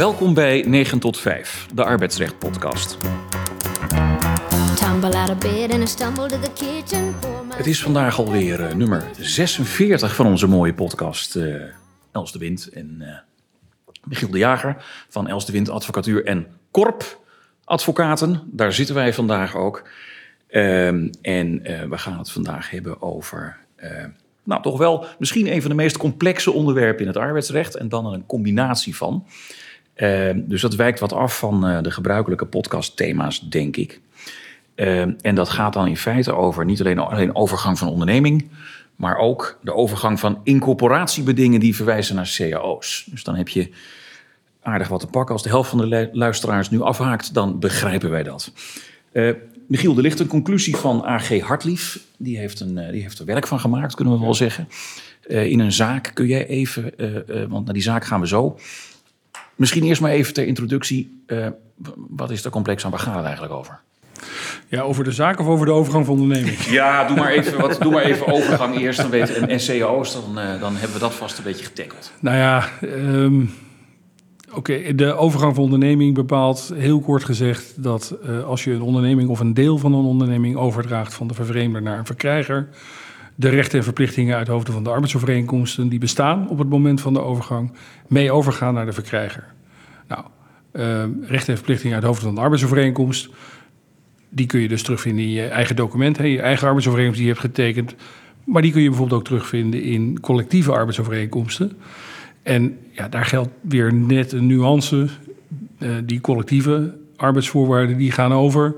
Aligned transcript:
Welkom 0.00 0.34
bij 0.34 0.64
9 0.66 0.98
tot 0.98 1.18
5, 1.18 1.66
de 1.74 1.84
arbeidsrecht 1.84 2.38
podcast. 2.38 2.98
Het 7.54 7.66
is 7.66 7.82
vandaag 7.82 8.18
alweer 8.18 8.66
eh, 8.66 8.74
nummer 8.74 9.10
46 9.18 10.14
van 10.14 10.26
onze 10.26 10.46
mooie 10.46 10.74
podcast. 10.74 11.36
eh, 11.36 11.54
Els 12.12 12.32
de 12.32 12.38
Wind 12.38 12.68
en 12.68 12.96
eh, 13.00 13.18
Michiel 14.04 14.30
de 14.30 14.38
Jager 14.38 14.84
van 15.08 15.28
Els 15.28 15.46
de 15.46 15.52
Wind 15.52 15.68
Advocatuur 15.68 16.24
en 16.24 16.46
Korp 16.70 17.20
Advocaten. 17.64 18.42
Daar 18.44 18.72
zitten 18.72 18.94
wij 18.94 19.14
vandaag 19.14 19.56
ook. 19.56 19.88
Ehm, 20.46 21.08
en 21.22 21.62
we 21.88 21.98
gaan 21.98 22.18
het 22.18 22.30
vandaag 22.30 22.70
hebben 22.70 23.02
over, 23.02 23.56
nou 24.42 24.62
toch 24.62 24.78
wel 24.78 25.04
misschien 25.18 25.52
een 25.52 25.60
van 25.60 25.70
de 25.70 25.76
meest 25.76 25.96
complexe 25.96 26.52
onderwerpen 26.52 27.00
in 27.00 27.06
het 27.06 27.16
arbeidsrecht. 27.16 27.74
En 27.74 27.88
dan 27.88 28.06
een 28.06 28.26
combinatie 28.26 28.96
van. 28.96 29.26
Ehm, 30.00 30.40
dus 30.44 30.60
dat 30.60 30.74
wijkt 30.74 31.00
wat 31.00 31.12
af 31.12 31.38
van 31.38 31.66
eh, 31.66 31.82
de 31.82 31.90
gebruikelijke 31.90 32.46
podcastthema's, 32.46 33.40
denk 33.48 33.76
ik. 33.76 34.00
Ehm, 34.74 35.12
en 35.20 35.34
dat 35.34 35.48
gaat 35.48 35.72
dan 35.72 35.86
in 35.86 35.96
feite 35.96 36.32
over 36.32 36.64
niet 36.64 36.80
alleen, 36.80 36.98
alleen 36.98 37.34
overgang 37.34 37.78
van 37.78 37.88
onderneming, 37.88 38.48
maar 38.96 39.16
ook 39.16 39.58
de 39.62 39.74
overgang 39.74 40.20
van 40.20 40.40
incorporatiebedingen 40.44 41.60
die 41.60 41.76
verwijzen 41.76 42.14
naar 42.14 42.34
cao's. 42.38 43.06
Dus 43.10 43.24
dan 43.24 43.34
heb 43.34 43.48
je 43.48 43.70
aardig 44.62 44.88
wat 44.88 45.00
te 45.00 45.06
pakken. 45.06 45.32
Als 45.32 45.42
de 45.42 45.48
helft 45.48 45.70
van 45.70 45.78
de 45.78 45.86
lu- 45.86 46.08
luisteraars 46.12 46.70
nu 46.70 46.80
afhaakt, 46.80 47.34
dan 47.34 47.58
begrijpen 47.58 48.10
wij 48.10 48.22
dat. 48.22 48.52
Eh, 49.12 49.30
Michiel, 49.66 49.96
er 49.96 50.02
ligt 50.02 50.20
een 50.20 50.26
conclusie 50.26 50.76
van 50.76 51.04
AG 51.04 51.40
Hartlief. 51.40 52.00
Die 52.16 52.38
heeft, 52.38 52.60
een, 52.60 52.78
eh, 52.78 52.92
die 52.92 53.02
heeft 53.02 53.18
er 53.18 53.24
werk 53.24 53.46
van 53.46 53.60
gemaakt, 53.60 53.94
kunnen 53.94 54.14
we 54.14 54.20
wel 54.20 54.34
zeggen. 54.34 54.68
Eh, 55.28 55.46
in 55.46 55.58
een 55.58 55.72
zaak 55.72 56.10
kun 56.14 56.26
jij 56.26 56.46
even, 56.46 56.92
want 57.48 57.64
naar 57.64 57.74
die 57.74 57.82
zaak 57.82 58.04
gaan 58.04 58.20
we 58.20 58.26
zo. 58.26 58.58
Misschien 59.60 59.82
eerst 59.82 60.00
maar 60.00 60.10
even 60.10 60.34
ter 60.34 60.46
introductie. 60.46 61.22
eh, 61.26 61.46
wat 62.08 62.30
is 62.30 62.44
er 62.44 62.50
complex 62.50 62.84
aan? 62.84 62.90
Waar 62.90 63.00
gaat 63.00 63.14
het 63.14 63.24
eigenlijk 63.24 63.54
over? 63.54 63.80
Ja, 64.68 64.80
over 64.80 65.04
de 65.04 65.12
zaak 65.12 65.40
of 65.40 65.46
over 65.46 65.66
de 65.66 65.72
overgang 65.72 66.06
van 66.06 66.20
onderneming? 66.20 66.56
Ja, 66.80 67.06
doe 67.06 67.16
maar 67.16 67.30
even, 67.30 67.60
wat, 67.60 67.80
doe 67.80 67.92
maar 67.92 68.02
even 68.02 68.26
overgang 68.26 68.78
eerst. 68.78 69.00
Dan 69.00 69.10
weet, 69.10 69.32
en, 69.34 69.78
cao's, 69.78 70.12
dan, 70.12 70.38
eh, 70.38 70.60
dan 70.60 70.72
hebben 70.72 70.92
we 70.92 70.98
dat 70.98 71.14
vast 71.14 71.38
een 71.38 71.44
beetje 71.44 71.64
getackeld. 71.64 72.12
nou 72.20 72.36
ja, 72.36 72.68
ehm, 72.80 73.44
oké, 74.54 74.94
de 74.94 75.14
overgang 75.14 75.54
van 75.54 75.64
onderneming 75.64 76.14
bepaalt 76.14 76.72
heel 76.74 77.00
kort 77.00 77.24
gezegd 77.24 77.82
dat 77.82 78.16
eh, 78.24 78.44
als 78.44 78.64
je 78.64 78.72
een 78.72 78.82
onderneming 78.82 79.28
of 79.28 79.40
een 79.40 79.54
deel 79.54 79.78
van 79.78 79.92
een 79.92 80.04
onderneming 80.04 80.56
overdraagt 80.56 81.14
van 81.14 81.26
de 81.26 81.34
vervreemder 81.34 81.82
naar 81.82 81.98
een 81.98 82.06
verkrijger, 82.06 82.68
de 83.40 83.48
rechten 83.48 83.78
en 83.78 83.84
verplichtingen 83.84 84.36
uit 84.36 84.48
hoofde 84.48 84.72
van 84.72 84.84
de 84.84 84.90
arbeidsovereenkomsten 84.90 85.88
die 85.88 85.98
bestaan 85.98 86.48
op 86.48 86.58
het 86.58 86.68
moment 86.68 87.00
van 87.00 87.12
de 87.12 87.20
overgang, 87.20 87.72
mee 88.08 88.32
overgaan 88.32 88.74
naar 88.74 88.86
de 88.86 88.92
verkrijger. 88.92 89.44
Nou, 90.08 90.24
ehm, 90.72 91.10
rechten 91.20 91.48
en 91.48 91.56
verplichtingen 91.56 91.94
uit 91.94 92.04
hoofde 92.04 92.24
van 92.24 92.34
de 92.34 92.40
arbeidsovereenkomst, 92.40 93.28
die 94.28 94.46
kun 94.46 94.60
je 94.60 94.68
dus 94.68 94.82
terugvinden 94.82 95.24
in 95.24 95.30
je 95.30 95.46
eigen 95.46 95.76
document, 95.76 96.18
hè, 96.18 96.24
je 96.24 96.40
eigen 96.40 96.66
arbeidsovereenkomst 96.66 97.20
die 97.20 97.28
je 97.28 97.34
hebt 97.34 97.46
getekend. 97.46 97.94
Maar 98.44 98.62
die 98.62 98.72
kun 98.72 98.82
je 98.82 98.88
bijvoorbeeld 98.88 99.20
ook 99.20 99.26
terugvinden 99.26 99.82
in 99.82 100.20
collectieve 100.20 100.72
arbeidsovereenkomsten. 100.72 101.72
En 102.42 102.78
ja, 102.90 103.08
daar 103.08 103.24
geldt 103.24 103.50
weer 103.60 103.94
net 103.94 104.32
een 104.32 104.46
nuance. 104.46 105.08
Eh, 105.78 105.88
die 106.04 106.20
collectieve 106.20 106.94
arbeidsvoorwaarden 107.16 107.96
die 107.96 108.12
gaan 108.12 108.32
over. 108.32 108.74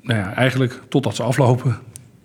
Nou 0.00 0.18
ja, 0.18 0.34
eigenlijk 0.34 0.82
totdat 0.88 1.16
ze 1.16 1.22
aflopen. 1.22 1.78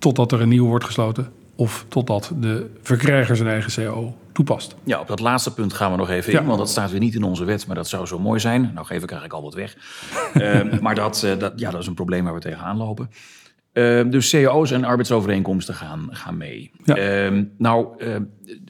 Totdat 0.05 0.31
er 0.31 0.41
een 0.41 0.49
nieuwe 0.49 0.67
wordt 0.67 0.85
gesloten. 0.85 1.31
Of 1.55 1.85
totdat 1.87 2.31
de 2.39 2.69
verkrijger 2.81 3.35
zijn 3.35 3.49
eigen 3.49 3.85
CO 3.85 4.15
toepast. 4.31 4.75
Ja, 4.83 4.99
op 4.99 5.07
dat 5.07 5.19
laatste 5.19 5.53
punt 5.53 5.73
gaan 5.73 5.91
we 5.91 5.97
nog 5.97 6.09
even 6.09 6.31
Ja. 6.33 6.39
in, 6.39 6.45
want 6.45 6.57
dat 6.57 6.69
staat 6.69 6.91
weer 6.91 6.99
niet 6.99 7.15
in 7.15 7.23
onze 7.23 7.45
wet, 7.45 7.67
maar 7.67 7.75
dat 7.75 7.87
zou 7.87 8.05
zo 8.05 8.19
mooi 8.19 8.39
zijn. 8.39 8.61
Nou 8.73 8.85
geef 8.85 9.03
ik 9.03 9.11
eigenlijk 9.11 9.33
al 9.33 9.41
wat 9.41 9.53
weg. 9.53 9.75
Eh, 10.33 10.79
maar 10.79 10.95
dat, 10.95 11.23
eh, 11.23 11.39
dat, 11.39 11.53
ja, 11.55 11.71
dat 11.71 11.81
is 11.81 11.87
een 11.87 11.93
probleem 11.93 12.23
waar 12.23 12.33
we 12.33 12.39
tegenaan 12.39 12.77
lopen. 12.77 13.09
Eh, 13.71 14.01
dus 14.09 14.29
cao's 14.29 14.71
en 14.71 14.83
arbeidsovereenkomsten 14.83 15.75
gaan, 15.75 16.07
gaan 16.11 16.37
mee. 16.37 16.71
Ja. 16.83 16.95
Eh, 16.95 17.31
nou, 17.57 17.87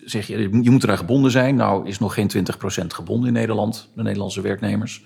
zeg 0.05 0.27
je, 0.27 0.39
je 0.61 0.69
moet 0.71 0.83
eraan 0.83 0.97
gebonden 0.97 1.31
zijn. 1.31 1.55
Nou 1.55 1.87
is 1.87 1.99
nog 1.99 2.13
geen 2.13 2.27
20% 2.27 2.93
gebonden 2.93 3.27
in 3.27 3.33
Nederland, 3.33 3.91
de 3.95 4.03
Nederlandse 4.03 4.41
werknemers, 4.41 5.03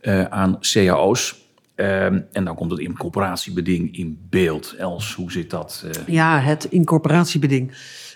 eh, 0.00 0.24
aan 0.24 0.58
cao's. 0.60 1.41
Eh, 1.74 2.04
en 2.04 2.44
dan 2.44 2.54
komt 2.54 2.70
het 2.70 2.80
incorporatiebeding 2.80 3.96
in 3.96 4.18
beeld. 4.30 4.74
Els, 4.78 5.14
hoe 5.14 5.32
zit 5.32 5.50
dat? 5.50 5.84
eh? 5.86 6.14
Ja, 6.14 6.38
het 6.38 6.64
incorporatiebeding. 6.64 7.72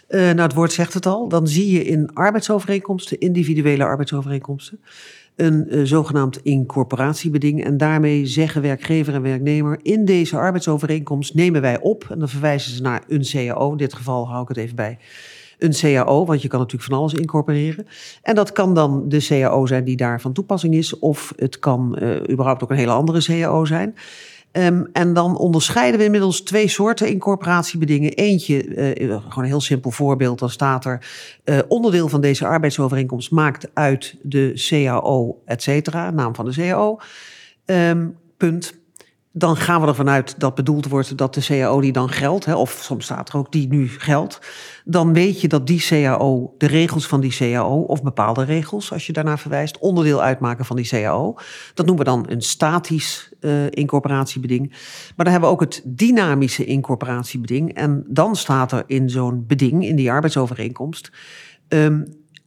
Eh, 0.08 0.20
nou, 0.20 0.40
het 0.40 0.54
woord 0.54 0.72
zegt 0.72 0.94
het 0.94 1.06
al. 1.06 1.28
Dan 1.28 1.48
zie 1.48 1.72
je 1.72 1.84
in 1.84 2.14
arbeidsovereenkomsten, 2.14 3.18
individuele 3.18 3.84
arbeidsovereenkomsten, 3.84 4.80
een 5.36 5.68
eh, 5.68 5.80
zogenaamd 5.82 6.40
incorporatiebeding. 6.42 7.64
En 7.64 7.76
daarmee 7.76 8.26
zeggen 8.26 8.62
werkgever 8.62 9.14
en 9.14 9.22
werknemer, 9.22 9.78
in 9.82 10.04
deze 10.04 10.36
arbeidsovereenkomst 10.36 11.34
nemen 11.34 11.60
wij 11.60 11.80
op. 11.80 12.06
En 12.10 12.18
dan 12.18 12.28
verwijzen 12.28 12.72
ze 12.72 12.82
naar 12.82 13.02
een 13.08 13.24
CAO. 13.30 13.70
In 13.70 13.76
dit 13.76 13.94
geval 13.94 14.28
hou 14.28 14.42
ik 14.42 14.48
het 14.48 14.56
even 14.56 14.76
bij 14.76 14.98
een 15.58 15.72
CAO, 15.72 16.24
want 16.24 16.42
je 16.42 16.48
kan 16.48 16.58
natuurlijk 16.60 16.90
van 16.90 16.98
alles 16.98 17.14
incorporeren. 17.14 17.86
En 18.22 18.34
dat 18.34 18.52
kan 18.52 18.74
dan 18.74 19.08
de 19.08 19.26
CAO 19.26 19.66
zijn 19.66 19.84
die 19.84 19.96
daar 19.96 20.20
van 20.20 20.32
toepassing 20.32 20.74
is, 20.74 20.98
of 20.98 21.32
het 21.36 21.58
kan 21.58 21.96
eh, 21.96 22.30
überhaupt 22.30 22.62
ook 22.62 22.70
een 22.70 22.76
hele 22.76 22.92
andere 22.92 23.22
CAO 23.22 23.64
zijn. 23.64 23.94
Ehm, 24.52 24.84
en 24.92 25.14
dan 25.14 25.36
onderscheiden 25.36 25.98
we 25.98 26.04
inmiddels 26.04 26.40
twee 26.40 26.68
soorten 26.68 27.08
incorporatiebedingen. 27.08 28.12
Eentje, 28.12 28.64
eh, 28.64 29.08
gewoon 29.08 29.44
een 29.44 29.44
heel 29.44 29.60
simpel 29.60 29.90
voorbeeld, 29.90 30.38
dan 30.38 30.50
staat 30.50 30.84
er... 30.84 31.06
eh, 31.44 31.58
onderdeel 31.68 32.08
van 32.08 32.20
deze 32.20 32.46
arbeidsovereenkomst 32.46 33.30
maakt 33.30 33.68
uit 33.74 34.16
de 34.22 34.52
CAO, 34.68 35.42
et 35.44 35.62
cetera, 35.62 36.10
naam 36.10 36.34
van 36.34 36.44
de 36.44 36.52
CAO. 36.52 36.98
Ehm, 37.64 38.08
punt. 38.36 38.84
Dan 39.38 39.56
gaan 39.56 39.80
we 39.80 39.86
ervan 39.86 40.08
uit 40.08 40.40
dat 40.40 40.54
bedoeld 40.54 40.88
wordt 40.88 41.18
dat 41.18 41.34
de 41.34 41.40
CAO 41.40 41.80
die 41.80 41.92
dan 41.92 42.08
geldt... 42.08 42.44
Hè, 42.44 42.54
of 42.54 42.70
soms 42.82 43.04
staat 43.04 43.28
er 43.28 43.36
ook 43.36 43.52
die 43.52 43.68
nu 43.68 43.88
geldt... 43.88 44.40
dan 44.84 45.12
weet 45.12 45.40
je 45.40 45.48
dat 45.48 45.66
die 45.66 45.80
CAO, 45.80 46.54
de 46.58 46.66
regels 46.66 47.06
van 47.06 47.20
die 47.20 47.36
CAO... 47.36 47.80
of 47.80 48.02
bepaalde 48.02 48.44
regels, 48.44 48.92
als 48.92 49.06
je 49.06 49.12
daarnaar 49.12 49.38
verwijst... 49.38 49.78
onderdeel 49.78 50.22
uitmaken 50.22 50.64
van 50.64 50.76
die 50.76 50.88
CAO. 50.88 51.34
Dat 51.74 51.86
noemen 51.86 52.04
we 52.04 52.10
dan 52.10 52.26
een 52.28 52.42
statisch 52.42 53.32
eh, 53.40 53.70
incorporatiebeding. 53.70 54.68
Maar 55.16 55.24
dan 55.24 55.32
hebben 55.32 55.48
we 55.48 55.54
ook 55.54 55.60
het 55.60 55.82
dynamische 55.84 56.64
incorporatiebeding. 56.64 57.74
En 57.74 58.04
dan 58.08 58.36
staat 58.36 58.72
er 58.72 58.84
in 58.86 59.10
zo'n 59.10 59.44
beding, 59.46 59.86
in 59.86 59.96
die 59.96 60.10
arbeidsovereenkomst... 60.10 61.10
ehm, 61.68 62.02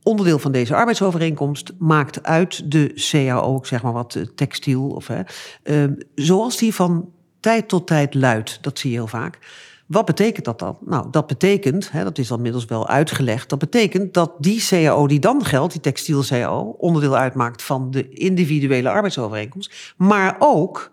onderdeel 0.10 0.40
van 0.40 0.52
deze 0.52 0.76
arbeidsovereenkomst 0.76 1.72
maakt 1.78 2.24
uit 2.24 2.72
de 2.72 2.92
CAO, 3.12 3.60
zeg 3.64 3.82
maar 3.82 3.94
wat 3.94 4.16
eh, 4.16 4.24
textiel, 4.36 4.90
of, 4.90 5.08
hè, 5.08 5.22
ehm, 5.64 5.94
zoals 6.16 6.58
die 6.58 6.74
van 6.74 7.10
tijd 7.40 7.68
tot 7.68 7.88
tijd 7.88 8.14
luidt. 8.14 8.58
Dat 8.62 8.80
zie 8.80 8.92
je 8.92 8.96
heel 8.96 9.08
vaak. 9.08 9.40
Wat 9.86 10.06
betekent 10.06 10.46
dat 10.46 10.60
dan? 10.60 10.78
Nou, 10.86 11.08
dat 11.12 11.28
betekent, 11.28 11.92
hè, 11.92 12.04
dat 12.04 12.18
is 12.18 12.28
dan 12.28 12.38
inmiddels 12.38 12.66
wel 12.66 12.88
uitgelegd, 12.88 13.50
dat 13.50 13.60
betekent 13.60 14.14
dat 14.14 14.32
die 14.40 14.66
CAO 14.68 15.08
die 15.08 15.20
dan 15.20 15.46
geldt, 15.46 15.72
die 15.72 15.82
textiel 15.82 16.24
CAO, 16.24 16.76
onderdeel 16.78 17.18
uitmaakt 17.18 17.62
van 17.62 17.92
de 17.92 18.10
individuele 18.10 18.90
arbeidsovereenkomst, 18.90 19.94
maar 19.98 20.36
ook 20.40 20.92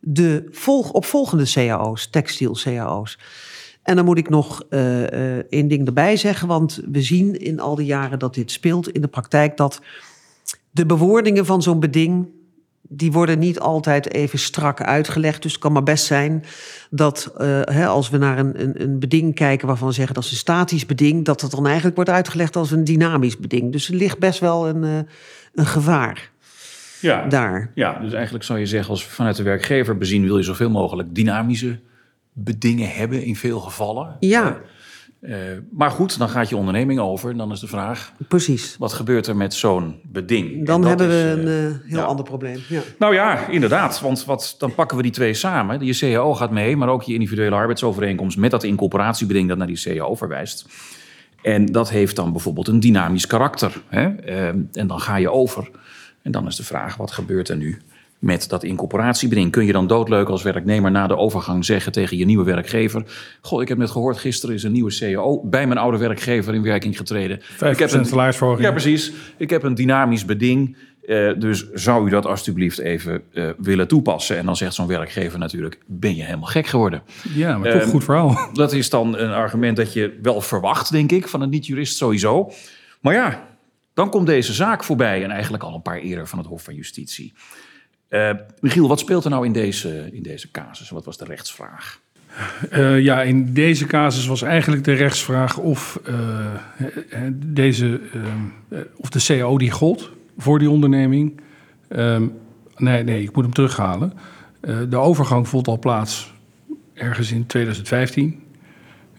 de 0.00 0.48
volg, 0.50 0.90
opvolgende 0.90 1.50
CAO's, 1.52 2.10
textiel 2.10 2.58
CAO's. 2.62 3.18
En 3.86 3.96
dan 3.96 4.04
moet 4.04 4.18
ik 4.18 4.28
nog 4.28 4.62
eh, 4.70 5.36
eh, 5.38 5.44
één 5.48 5.68
ding 5.68 5.86
erbij 5.86 6.16
zeggen, 6.16 6.48
want 6.48 6.80
we 6.90 7.02
zien 7.02 7.40
in 7.40 7.60
al 7.60 7.74
die 7.74 7.86
jaren 7.86 8.18
dat 8.18 8.34
dit 8.34 8.50
speelt 8.50 8.88
in 8.88 9.00
de 9.00 9.08
praktijk 9.08 9.56
dat 9.56 9.80
de 10.70 10.86
bewoordingen 10.86 11.46
van 11.46 11.62
zo'n 11.62 11.80
beding, 11.80 12.28
die 12.82 13.12
worden 13.12 13.38
niet 13.38 13.60
altijd 13.60 14.12
even 14.12 14.38
strak 14.38 14.82
uitgelegd. 14.82 15.42
Dus 15.42 15.52
het 15.52 15.60
kan 15.60 15.72
maar 15.72 15.82
best 15.82 16.04
zijn 16.04 16.44
dat 16.90 17.32
eh, 17.36 17.60
hè, 17.62 17.86
als 17.86 18.10
we 18.10 18.18
naar 18.18 18.38
een, 18.38 18.62
een, 18.62 18.82
een 18.82 18.98
beding 18.98 19.34
kijken 19.34 19.66
waarvan 19.66 19.88
we 19.88 19.94
zeggen 19.94 20.14
dat 20.14 20.24
is 20.24 20.30
een 20.30 20.36
statisch 20.36 20.86
beding, 20.86 21.24
dat 21.24 21.40
het 21.40 21.50
dan 21.50 21.66
eigenlijk 21.66 21.96
wordt 21.96 22.10
uitgelegd 22.10 22.56
als 22.56 22.70
een 22.70 22.84
dynamisch 22.84 23.36
beding. 23.36 23.72
Dus 23.72 23.88
er 23.88 23.94
ligt 23.94 24.18
best 24.18 24.40
wel 24.40 24.68
een, 24.68 25.06
een 25.54 25.66
gevaar 25.66 26.30
Ja, 27.00 27.26
daar. 27.26 27.70
Ja, 27.74 27.98
dus 28.00 28.12
eigenlijk 28.12 28.44
zou 28.44 28.58
je 28.58 28.66
zeggen, 28.66 28.90
als 28.90 29.04
vanuit 29.04 29.36
de 29.36 29.42
werkgever 29.42 29.98
bezien 29.98 30.24
wil 30.24 30.36
je 30.36 30.42
zoveel 30.42 30.70
mogelijk 30.70 31.14
dynamische 31.14 31.78
bedingen 32.38 32.90
hebben 32.90 33.22
in 33.22 33.36
veel 33.36 33.60
gevallen. 33.60 34.16
Ja, 34.20 34.60
Eh, 35.20 35.36
maar 35.70 35.90
goed, 35.90 36.18
dan 36.18 36.28
gaat 36.28 36.48
je 36.48 36.56
onderneming 36.56 37.00
over 37.00 37.30
en 37.30 37.36
dan 37.36 37.52
is 37.52 37.60
de 37.60 37.66
vraag, 37.66 38.12
precies. 38.28 38.76
wat 38.78 38.92
gebeurt 38.92 39.26
er 39.26 39.36
met 39.36 39.54
zo'n 39.54 40.00
beding? 40.02 40.66
Dan 40.66 40.84
hebben 40.84 41.08
we 41.08 41.14
een 41.14 41.46
eh, 41.46 41.66
eh, 41.66 41.72
heel 41.86 41.98
ja. 41.98 42.04
ander 42.04 42.24
probleem. 42.24 42.58
Ja. 42.68 42.80
Nou 42.98 43.14
ja, 43.14 43.46
inderdaad, 43.46 44.00
want 44.00 44.24
wat, 44.24 44.54
dan 44.58 44.74
pakken 44.74 44.96
we 44.96 45.02
die 45.02 45.12
twee 45.12 45.34
samen. 45.34 45.84
Je 45.86 45.94
CAO 45.94 46.34
gaat 46.34 46.50
mee, 46.50 46.76
maar 46.76 46.88
ook 46.88 47.02
je 47.02 47.12
individuele 47.12 47.54
arbeidsovereenkomst 47.56 48.38
met 48.38 48.50
dat 48.50 48.64
incorporatiebeding 48.64 49.48
dat 49.48 49.58
naar 49.58 49.66
die 49.66 49.80
CAO 49.82 50.14
verwijst. 50.14 50.66
En 51.42 51.66
dat 51.66 51.90
heeft 51.90 52.16
dan 52.16 52.32
bijvoorbeeld 52.32 52.68
een 52.68 52.80
dynamisch 52.80 53.26
karakter. 53.26 53.82
Hè? 53.88 54.14
Eh, 54.14 54.46
en 54.72 54.86
dan 54.86 55.00
ga 55.00 55.16
je 55.16 55.30
over. 55.30 55.70
En 56.22 56.32
dan 56.32 56.46
is 56.46 56.56
de 56.56 56.64
vraag, 56.64 56.96
wat 56.96 57.10
gebeurt 57.10 57.48
er 57.48 57.56
nu 57.56 57.78
met 58.18 58.48
dat 58.48 58.64
incorporatiebeding? 58.64 59.50
Kun 59.50 59.66
je 59.66 59.72
dan 59.72 59.86
doodleuk 59.86 60.28
als 60.28 60.42
werknemer 60.42 60.90
na 60.90 61.06
de 61.06 61.16
overgang 61.16 61.64
zeggen 61.64 61.92
tegen 61.92 62.16
je 62.16 62.24
nieuwe 62.24 62.44
werkgever... 62.44 63.02
Goh, 63.40 63.62
ik 63.62 63.68
heb 63.68 63.78
net 63.78 63.90
gehoord, 63.90 64.18
gisteren 64.18 64.54
is 64.54 64.62
een 64.62 64.72
nieuwe 64.72 64.96
CAO 64.98 65.40
bij 65.44 65.66
mijn 65.66 65.78
oude 65.78 65.98
werkgever 65.98 66.54
in 66.54 66.62
werking 66.62 66.96
getreden. 66.96 67.40
5% 67.40 67.44
Ik 67.72 67.78
heb 67.78 67.92
een- 67.92 68.04
salarisverhoging. 68.06 68.64
Ja, 68.66 68.70
precies. 68.72 69.12
Ik 69.36 69.50
heb 69.50 69.62
een 69.62 69.74
dynamisch 69.74 70.24
beding. 70.24 70.76
Eh, 71.06 71.32
dus 71.38 71.70
zou 71.72 72.06
u 72.06 72.10
dat 72.10 72.26
alstublieft 72.26 72.78
even 72.78 73.22
eh, 73.32 73.48
willen 73.58 73.88
toepassen? 73.88 74.36
En 74.38 74.46
dan 74.46 74.56
zegt 74.56 74.74
zo'n 74.74 74.86
werkgever 74.86 75.38
natuurlijk, 75.38 75.78
ben 75.86 76.14
je 76.16 76.22
helemaal 76.24 76.48
gek 76.48 76.66
geworden? 76.66 77.02
Ja, 77.34 77.58
maar 77.58 77.70
toch 77.72 77.80
Ehm, 77.80 77.90
goed 77.90 78.04
verhaal. 78.04 78.48
Dat 78.52 78.72
is 78.72 78.90
dan 78.90 79.18
een 79.18 79.30
argument 79.32 79.76
dat 79.76 79.92
je 79.92 80.18
wel 80.22 80.40
verwacht, 80.40 80.90
denk 80.90 81.12
ik, 81.12 81.28
van 81.28 81.40
een 81.40 81.50
niet-jurist 81.50 81.96
sowieso. 81.96 82.52
Maar 83.00 83.14
ja, 83.14 83.48
dan 83.94 84.10
komt 84.10 84.26
deze 84.26 84.52
zaak 84.52 84.84
voorbij 84.84 85.24
en 85.24 85.30
eigenlijk 85.30 85.62
al 85.62 85.74
een 85.74 85.82
paar 85.82 85.98
eerder 85.98 86.26
van 86.28 86.38
het 86.38 86.46
Hof 86.48 86.62
van 86.64 86.74
Justitie. 86.74 87.32
Eh, 88.08 88.30
Michiel, 88.60 88.88
wat 88.88 88.98
speelt 88.98 89.24
er 89.24 89.30
nou 89.30 89.46
in 89.46 89.52
deze, 89.52 90.08
in 90.12 90.22
deze 90.22 90.50
casus? 90.50 90.90
Wat 90.90 91.04
was 91.04 91.16
de 91.16 91.24
rechtsvraag? 91.24 92.00
Eh, 92.70 93.00
ja, 93.00 93.22
in 93.22 93.54
deze 93.54 93.86
casus 93.86 94.26
was 94.26 94.42
eigenlijk 94.42 94.84
de 94.84 94.92
rechtsvraag 94.92 95.58
of, 95.58 96.00
eh, 96.04 96.16
deze, 97.34 98.00
of 98.96 99.10
de 99.10 99.24
CAO 99.24 99.58
die 99.58 99.70
gold 99.70 100.10
voor 100.38 100.58
die 100.58 100.70
onderneming. 100.70 101.40
Ehm, 101.88 102.26
nee, 102.76 103.02
nee, 103.02 103.22
ik 103.22 103.34
moet 103.34 103.44
hem 103.44 103.52
terughalen. 103.52 104.12
De 104.88 104.96
overgang 104.96 105.48
vond 105.48 105.68
al 105.68 105.78
plaats 105.78 106.32
ergens 106.94 107.32
in 107.32 107.46
2015. 107.46 108.42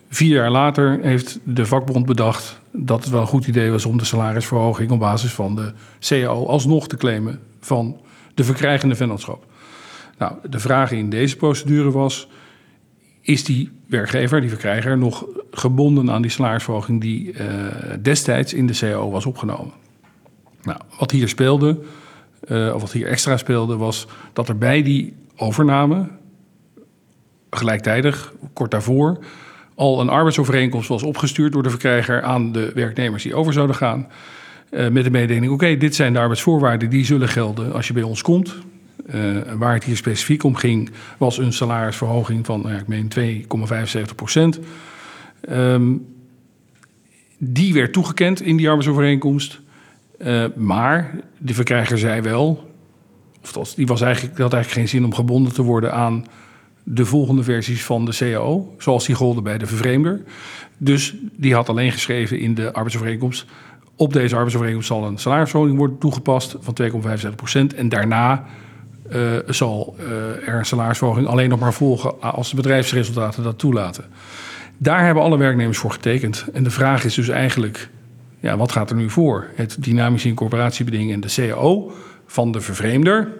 Vier 0.10 0.36
jaar 0.36 0.52
later 0.52 1.00
heeft 1.02 1.40
de 1.44 1.66
vakbond 1.66 2.06
bedacht 2.06 2.60
dat 2.72 3.00
het 3.00 3.10
wel 3.10 3.22
een 3.22 3.28
goed 3.28 3.48
idee 3.48 3.72
was 3.72 3.86
om 3.86 3.98
de 3.98 4.06
salarisverhoging 4.06 4.92
op 4.92 5.00
basis 5.00 5.32
van 5.32 5.56
de 5.56 5.74
CAO 6.00 6.46
alsnog 6.46 6.88
te 6.88 6.98
claimen 6.98 7.40
van 7.60 8.02
de 8.38 8.44
verkrijgende 8.44 8.96
vennootschap. 8.96 9.46
Nou, 10.18 10.34
de 10.50 10.60
vraag 10.60 10.92
in 10.92 11.10
deze 11.10 11.36
procedure 11.36 11.92
was: 11.92 12.28
is 13.22 13.44
die 13.44 13.72
werkgever, 13.88 14.42
die 14.42 14.50
verkrijger, 14.50 14.98
nog 14.98 15.26
gebonden 15.52 16.12
aan 16.12 16.22
die 16.22 16.32
salarisverhoging 16.32 17.02
die 17.02 17.34
eh, 17.34 17.48
destijds 18.02 18.54
in 18.54 18.68
de 18.68 18.74
CAO 18.74 19.10
was 19.10 19.26
opgenomen? 19.26 19.74
Nou, 20.62 20.80
wat 21.00 21.12
hier 21.12 21.28
speelde, 21.28 21.80
eh, 22.48 22.72
of 22.74 22.82
wat 22.82 22.92
hier 22.92 23.08
extra 23.08 23.38
speelde, 23.38 23.78
was 23.78 24.08
dat 24.34 24.50
er 24.50 24.58
bij 24.58 24.84
die 24.84 25.16
overname 25.36 26.08
gelijktijdig, 27.50 28.34
kort 28.54 28.72
daarvoor, 28.72 29.20
al 29.76 30.02
een 30.02 30.10
arbeidsovereenkomst 30.10 30.90
was 30.90 31.04
opgestuurd 31.04 31.54
door 31.54 31.64
de 31.64 31.70
verkrijger 31.70 32.24
aan 32.24 32.52
de 32.52 32.72
werknemers 32.74 33.24
die 33.24 33.36
over 33.36 33.54
zouden 33.54 33.76
gaan. 33.76 34.08
Eh, 34.70 34.88
met 34.88 35.04
de 35.04 35.12
mededeling: 35.12 35.52
oké, 35.52 35.78
dit 35.78 35.96
zijn 35.96 36.14
de 36.14 36.20
arbeidsvoorwaarden 36.20 36.90
die 36.90 37.06
zullen 37.06 37.30
gelden 37.30 37.74
als 37.74 37.88
je 37.88 37.94
bij 37.94 38.04
ons 38.04 38.22
komt. 38.22 38.56
Eh, 39.08 39.22
waar 39.58 39.74
het 39.74 39.84
hier 39.84 39.98
specifiek 39.98 40.44
om 40.44 40.56
ging, 40.56 40.90
was 41.18 41.38
een 41.38 41.54
salarisverhoging 41.54 42.46
van, 42.46 42.62
nou 42.62 42.74
ja, 42.74 42.80
ik 42.80 42.88
meen 42.88 43.08
2,75 43.08 44.16
procent. 44.16 44.60
Ehm, 45.42 45.94
die 47.38 47.74
werd 47.74 47.94
toegekend 47.94 48.42
in 48.42 48.58
die 48.58 48.68
arbeidsovereenkomst. 48.68 49.60
Eh, 50.18 50.46
maar 50.56 51.20
de 51.38 51.54
verkrijger 51.54 51.98
zei 51.98 52.22
wel, 52.22 52.72
of 53.44 53.52
dat, 53.52 53.74
die 53.76 53.88
was 53.88 54.02
eigenlijk, 54.02 54.38
had 54.38 54.54
eigenlijk 54.54 54.82
geen 54.82 55.00
zin 55.00 55.06
om 55.06 55.14
gebonden 55.14 55.54
te 55.54 55.62
worden 55.62 55.94
aan 55.94 56.26
de 56.84 57.06
volgende 57.06 57.44
versies 57.44 57.84
van 57.84 58.06
de 58.06 58.16
CAO, 58.16 58.76
zoals 58.78 59.06
die 59.06 59.16
golden 59.16 59.44
bij 59.44 59.58
de 59.58 59.66
vervreemder. 59.66 60.22
Dus 60.78 61.16
die 61.32 61.54
had 61.54 61.70
alleen 61.70 61.92
geschreven 61.92 62.40
in 62.40 62.56
de 62.56 62.74
arbeidsovereenkomst. 62.74 63.46
Op 64.00 64.14
deze 64.14 64.36
arbeidsovereenkomst 64.36 64.88
zal 64.88 65.06
een 65.06 65.18
salarisverhoging 65.18 65.78
worden 65.78 65.98
toegepast 65.98 66.56
van 66.60 66.78
2,75% 67.72 67.76
En 67.76 67.90
daarna 67.90 68.46
eh, 69.10 69.22
zal 69.48 69.96
eh, 70.00 70.48
er 70.48 70.58
een 70.58 70.66
salarisverhoging 70.66 71.28
alleen 71.28 71.50
nog 71.50 71.60
maar 71.60 71.74
volgen 71.74 72.22
als 72.22 72.50
de 72.50 72.56
bedrijfsresultaten 72.56 73.44
dat 73.44 73.60
toelaten. 73.60 74.06
Daar 74.78 75.06
hebben 75.06 75.24
alle 75.24 75.38
werknemers 75.38 75.78
voor 75.78 75.92
getekend. 75.92 76.46
En 76.54 76.64
de 76.64 76.70
vraag 76.70 77.04
is 77.04 77.14
dus 77.14 77.30
eigenlijk, 77.30 77.90
ja, 78.40 78.58
wat 78.58 78.72
gaat 78.72 78.90
er 78.90 78.96
nu 78.96 79.10
voor? 79.10 79.48
Het 79.56 79.84
dynamisch 79.84 80.26
incorporatiebeding 80.26 81.12
en 81.12 81.20
de 81.20 81.34
CAO 81.36 81.92
van 82.26 82.52
de 82.52 82.62
vervreemder, 82.62 83.32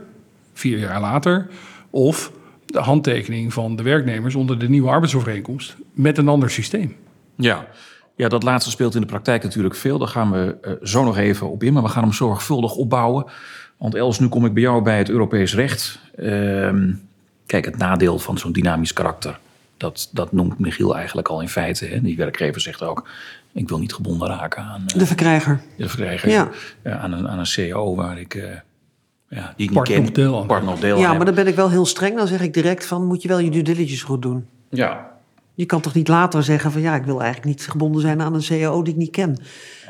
vier 0.54 0.78
jaar 0.78 1.02
later, 1.02 1.48
of 1.90 2.32
de 2.66 2.80
handtekening 2.80 3.54
van 3.54 3.76
de 3.76 3.84
werknemers 3.84 4.36
onder 4.36 4.60
de 4.60 4.70
nieuwe 4.70 4.90
arbeidsovereenkomst 4.90 5.76
met 5.94 6.18
een 6.18 6.28
ander 6.28 6.50
systeem. 6.50 6.96
Ja. 7.36 7.68
Ja, 8.18 8.28
dat 8.28 8.44
laatste 8.44 8.70
speelt 8.72 8.96
in 8.96 9.02
de 9.02 9.08
praktijk 9.08 9.44
natuurlijk 9.44 9.76
veel. 9.76 9.98
Daar 9.98 10.08
gaan 10.08 10.32
we 10.32 10.56
eh, 10.62 10.72
zo 10.84 11.04
nog 11.04 11.18
even 11.18 11.50
op 11.50 11.64
in, 11.64 11.74
maar 11.74 11.84
we 11.84 11.90
gaan 11.90 12.04
hem 12.04 12.14
zorgvuldig 12.14 12.76
opbouwen. 12.76 13.26
Want 13.78 13.96
Els, 13.96 14.20
nu 14.20 14.28
kom 14.28 14.46
ik 14.46 14.54
bij 14.54 14.64
jou 14.64 14.82
bij 14.84 14.98
het 14.98 15.10
Europees 15.10 15.56
recht. 15.56 16.00
Ehm, 16.16 16.92
kijk, 17.46 17.66
het 17.66 17.78
nadeel 17.78 18.20
van 18.20 18.38
zo'n 18.38 18.52
dynamisch 18.52 18.94
karakter, 18.94 19.40
dat, 19.78 20.10
dat 20.12 20.32
noemt 20.32 20.60
Michiel 20.60 20.96
eigenlijk 20.96 21.28
al 21.28 21.42
in 21.42 21.50
feite. 21.50 21.86
Hè? 21.86 22.02
Die 22.02 22.18
werkgever 22.18 22.62
zegt 22.62 22.84
ook, 22.84 23.10
ik 23.52 23.70
wil 23.70 23.80
niet 23.80 23.94
gebonden 23.94 24.28
raken 24.28 24.64
aan 24.64 24.84
eh, 24.88 25.00
De 25.00 25.06
verkrijger. 25.06 25.62
de 25.78 25.90
verkrijger, 25.90 26.30
Ja. 26.30 26.50
aan, 26.84 27.12
een, 27.12 27.28
aan 27.28 27.40
een 27.40 27.46
CAO 27.56 27.96
waar 27.96 28.20
ik, 28.20 28.36
eh, 28.36 28.44
ja, 29.30 29.54
die 29.58 29.68
ik 29.68 29.74
Part 29.74 29.88
ken. 29.88 30.14
deel. 30.14 30.46
Part 30.46 30.80
Ja, 30.82 31.14
maar 31.14 31.26
dan 31.26 31.36
ben 31.36 31.48
ik 31.48 31.56
wel 31.56 31.70
heel 31.70 31.86
streng. 31.86 32.18
Dan 32.18 32.28
zeg 32.28 32.42
ik 32.42 32.54
direct 32.54 32.86
van, 32.86 33.06
moet 33.06 33.22
je 33.22 33.28
wel 33.28 33.40
je 33.40 33.50
due 33.52 33.64
diligence 33.64 34.06
goed 34.06 34.22
doen. 34.22 34.46
Ja, 34.70 35.17
Je 35.58 35.66
kan 35.66 35.82
toch 35.82 35.94
niet 35.94 36.08
later 36.08 36.44
zeggen 36.44 36.72
van, 36.72 36.82
ja, 36.82 36.96
ik 36.96 37.04
wil 37.04 37.22
eigenlijk 37.22 37.46
niet 37.46 37.68
gebonden 37.70 38.02
zijn 38.02 38.22
aan 38.22 38.34
een 38.34 38.44
CAO 38.44 38.82
die 38.82 38.94
ik 38.94 39.00
niet 39.00 39.12
ken. 39.12 39.38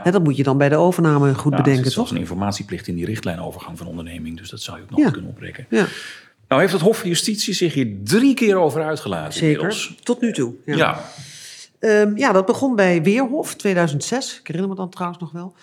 Dat 0.03 0.23
moet 0.23 0.37
je 0.37 0.43
dan 0.43 0.57
bij 0.57 0.69
de 0.69 0.75
overname 0.75 1.33
goed 1.35 1.51
ja, 1.51 1.57
er 1.57 1.63
bedenken, 1.63 1.83
zit 1.83 1.93
zelfs 1.93 2.09
toch? 2.09 2.17
een 2.17 2.23
informatieplicht 2.23 2.87
in 2.87 2.95
die 2.95 3.05
richtlijnovergang 3.05 3.77
van 3.77 3.87
onderneming. 3.87 4.37
Dus 4.37 4.49
dat 4.49 4.61
zou 4.61 4.77
je 4.77 4.83
ook 4.83 4.89
nog 4.89 4.99
Ja. 4.99 5.09
kunnen 5.11 5.29
oprekken. 5.29 5.65
Ja, 5.69 5.85
Nou 6.47 6.61
heeft 6.61 6.73
het 6.73 6.81
Hof 6.81 6.97
van 6.97 7.07
Justitie 7.09 7.53
zich 7.53 7.73
hier 7.73 7.95
drie 8.03 8.33
keer 8.33 8.55
over 8.55 8.83
uitgelaten 8.83 9.33
zeker. 9.33 9.49
inmiddels. 9.51 9.95
Tot 10.03 10.21
nu 10.21 10.33
toe. 10.33 10.53
Ja. 10.65 10.75
Ja. 10.75 11.03
Ehm, 11.79 12.17
ja, 12.17 12.31
dat 12.31 12.45
begon 12.45 12.75
bij 12.75 13.03
Weerhof 13.03 13.55
2006. 13.55 14.39
Ik 14.39 14.47
herinner 14.47 14.69
me 14.69 14.75
dan 14.75 14.89
trouwens 14.89 15.19
nog 15.21 15.31
wel. 15.31 15.53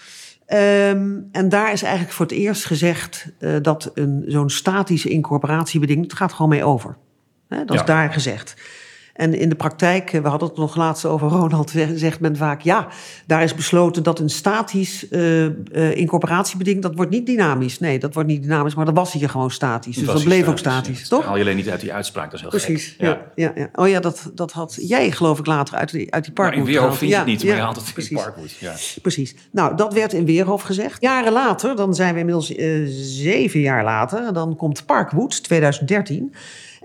Ehm, 0.46 1.18
en 1.32 1.48
daar 1.48 1.72
is 1.72 1.82
eigenlijk 1.82 2.12
voor 2.14 2.26
het 2.26 2.34
eerst 2.34 2.64
gezegd 2.64 3.26
eh, 3.38 3.56
dat 3.62 3.90
een, 3.94 4.24
zo'n 4.26 4.50
statische 4.50 5.08
incorporatiebeding, 5.08 6.02
het 6.02 6.12
gaat 6.14 6.32
gewoon 6.32 6.50
mee 6.50 6.64
over. 6.64 6.96
Dat 7.48 7.74
is 7.74 7.84
daar 7.84 8.12
gezegd. 8.12 8.54
En 9.14 9.34
in 9.34 9.48
de 9.48 9.54
praktijk, 9.54 10.12
eh, 10.12 10.20
we 10.20 10.28
hadden 10.28 10.48
het 10.48 10.56
nog 10.56 10.76
laatst 10.76 11.04
over 11.04 11.28
Ronald, 11.28 11.72
zegt 11.94 12.20
men 12.20 12.36
vaak 12.36 12.60
ja, 12.60 12.88
daar 13.26 13.42
is 13.42 13.54
besloten 13.54 14.02
dat 14.02 14.18
een 14.18 14.30
statisch 14.30 15.08
eh, 15.08 15.44
eh, 15.44 15.52
incorporatiebeding, 15.96 16.82
dat 16.82 16.94
wordt 16.94 17.10
niet 17.10 17.26
dynamisch. 17.26 17.78
Nee, 17.78 17.98
dat 17.98 18.14
wordt 18.14 18.28
niet 18.28 18.42
dynamisch, 18.42 18.74
maar 18.74 18.84
dat 18.84 18.94
was 18.94 19.12
hier 19.12 19.28
gewoon 19.28 19.50
statisch. 19.50 19.96
Dus 19.96 20.06
dat 20.06 20.24
bleef 20.24 20.48
ook 20.48 20.58
statisch, 20.58 21.00
ja. 21.00 21.08
toch? 21.08 21.18
Dat 21.18 21.28
haal 21.28 21.36
je 21.36 21.42
alleen 21.42 21.56
niet 21.56 21.70
uit 21.70 21.80
die 21.80 21.92
uitspraak, 21.92 22.24
dat 22.24 22.34
is 22.34 22.40
heel 22.40 22.50
Precies, 22.50 22.86
gek. 22.86 23.06
ja. 23.06 23.20
Ja, 23.34 23.52
ja. 23.54 23.68
Oh 23.74 23.88
ja, 23.88 24.00
dat, 24.00 24.30
dat 24.34 24.52
had 24.52 24.76
jij 24.80 25.10
geloof 25.10 25.38
ik 25.38 25.46
later 25.46 25.74
uit 25.74 25.90
die, 25.90 26.14
uit 26.14 26.24
die 26.24 26.32
Maar 26.34 26.44
in 26.44 26.52
parkwood 26.52 26.74
Weerhof 26.74 26.98
vind 26.98 27.10
je 27.10 27.16
het 27.16 27.26
niet, 27.26 27.44
maar 27.44 27.54
je 27.54 27.60
haalt 27.60 27.76
het 27.76 27.86
in 27.86 27.92
precies. 27.92 28.22
Parkwood. 28.22 28.50
Ja. 28.50 28.74
Precies. 29.02 29.34
Nou, 29.50 29.76
dat 29.76 29.92
werd 29.92 30.12
in 30.12 30.24
Weerhof 30.24 30.62
gezegd. 30.62 31.02
Jaren 31.02 31.32
later, 31.32 31.76
dan 31.76 31.94
zijn 31.94 32.14
we 32.14 32.20
inmiddels 32.20 32.54
zeven 33.22 33.60
jaar 33.60 33.84
later, 33.84 34.32
dan 34.32 34.56
komt 34.56 34.86
Parkwood 34.86 35.42
2013. 35.42 36.34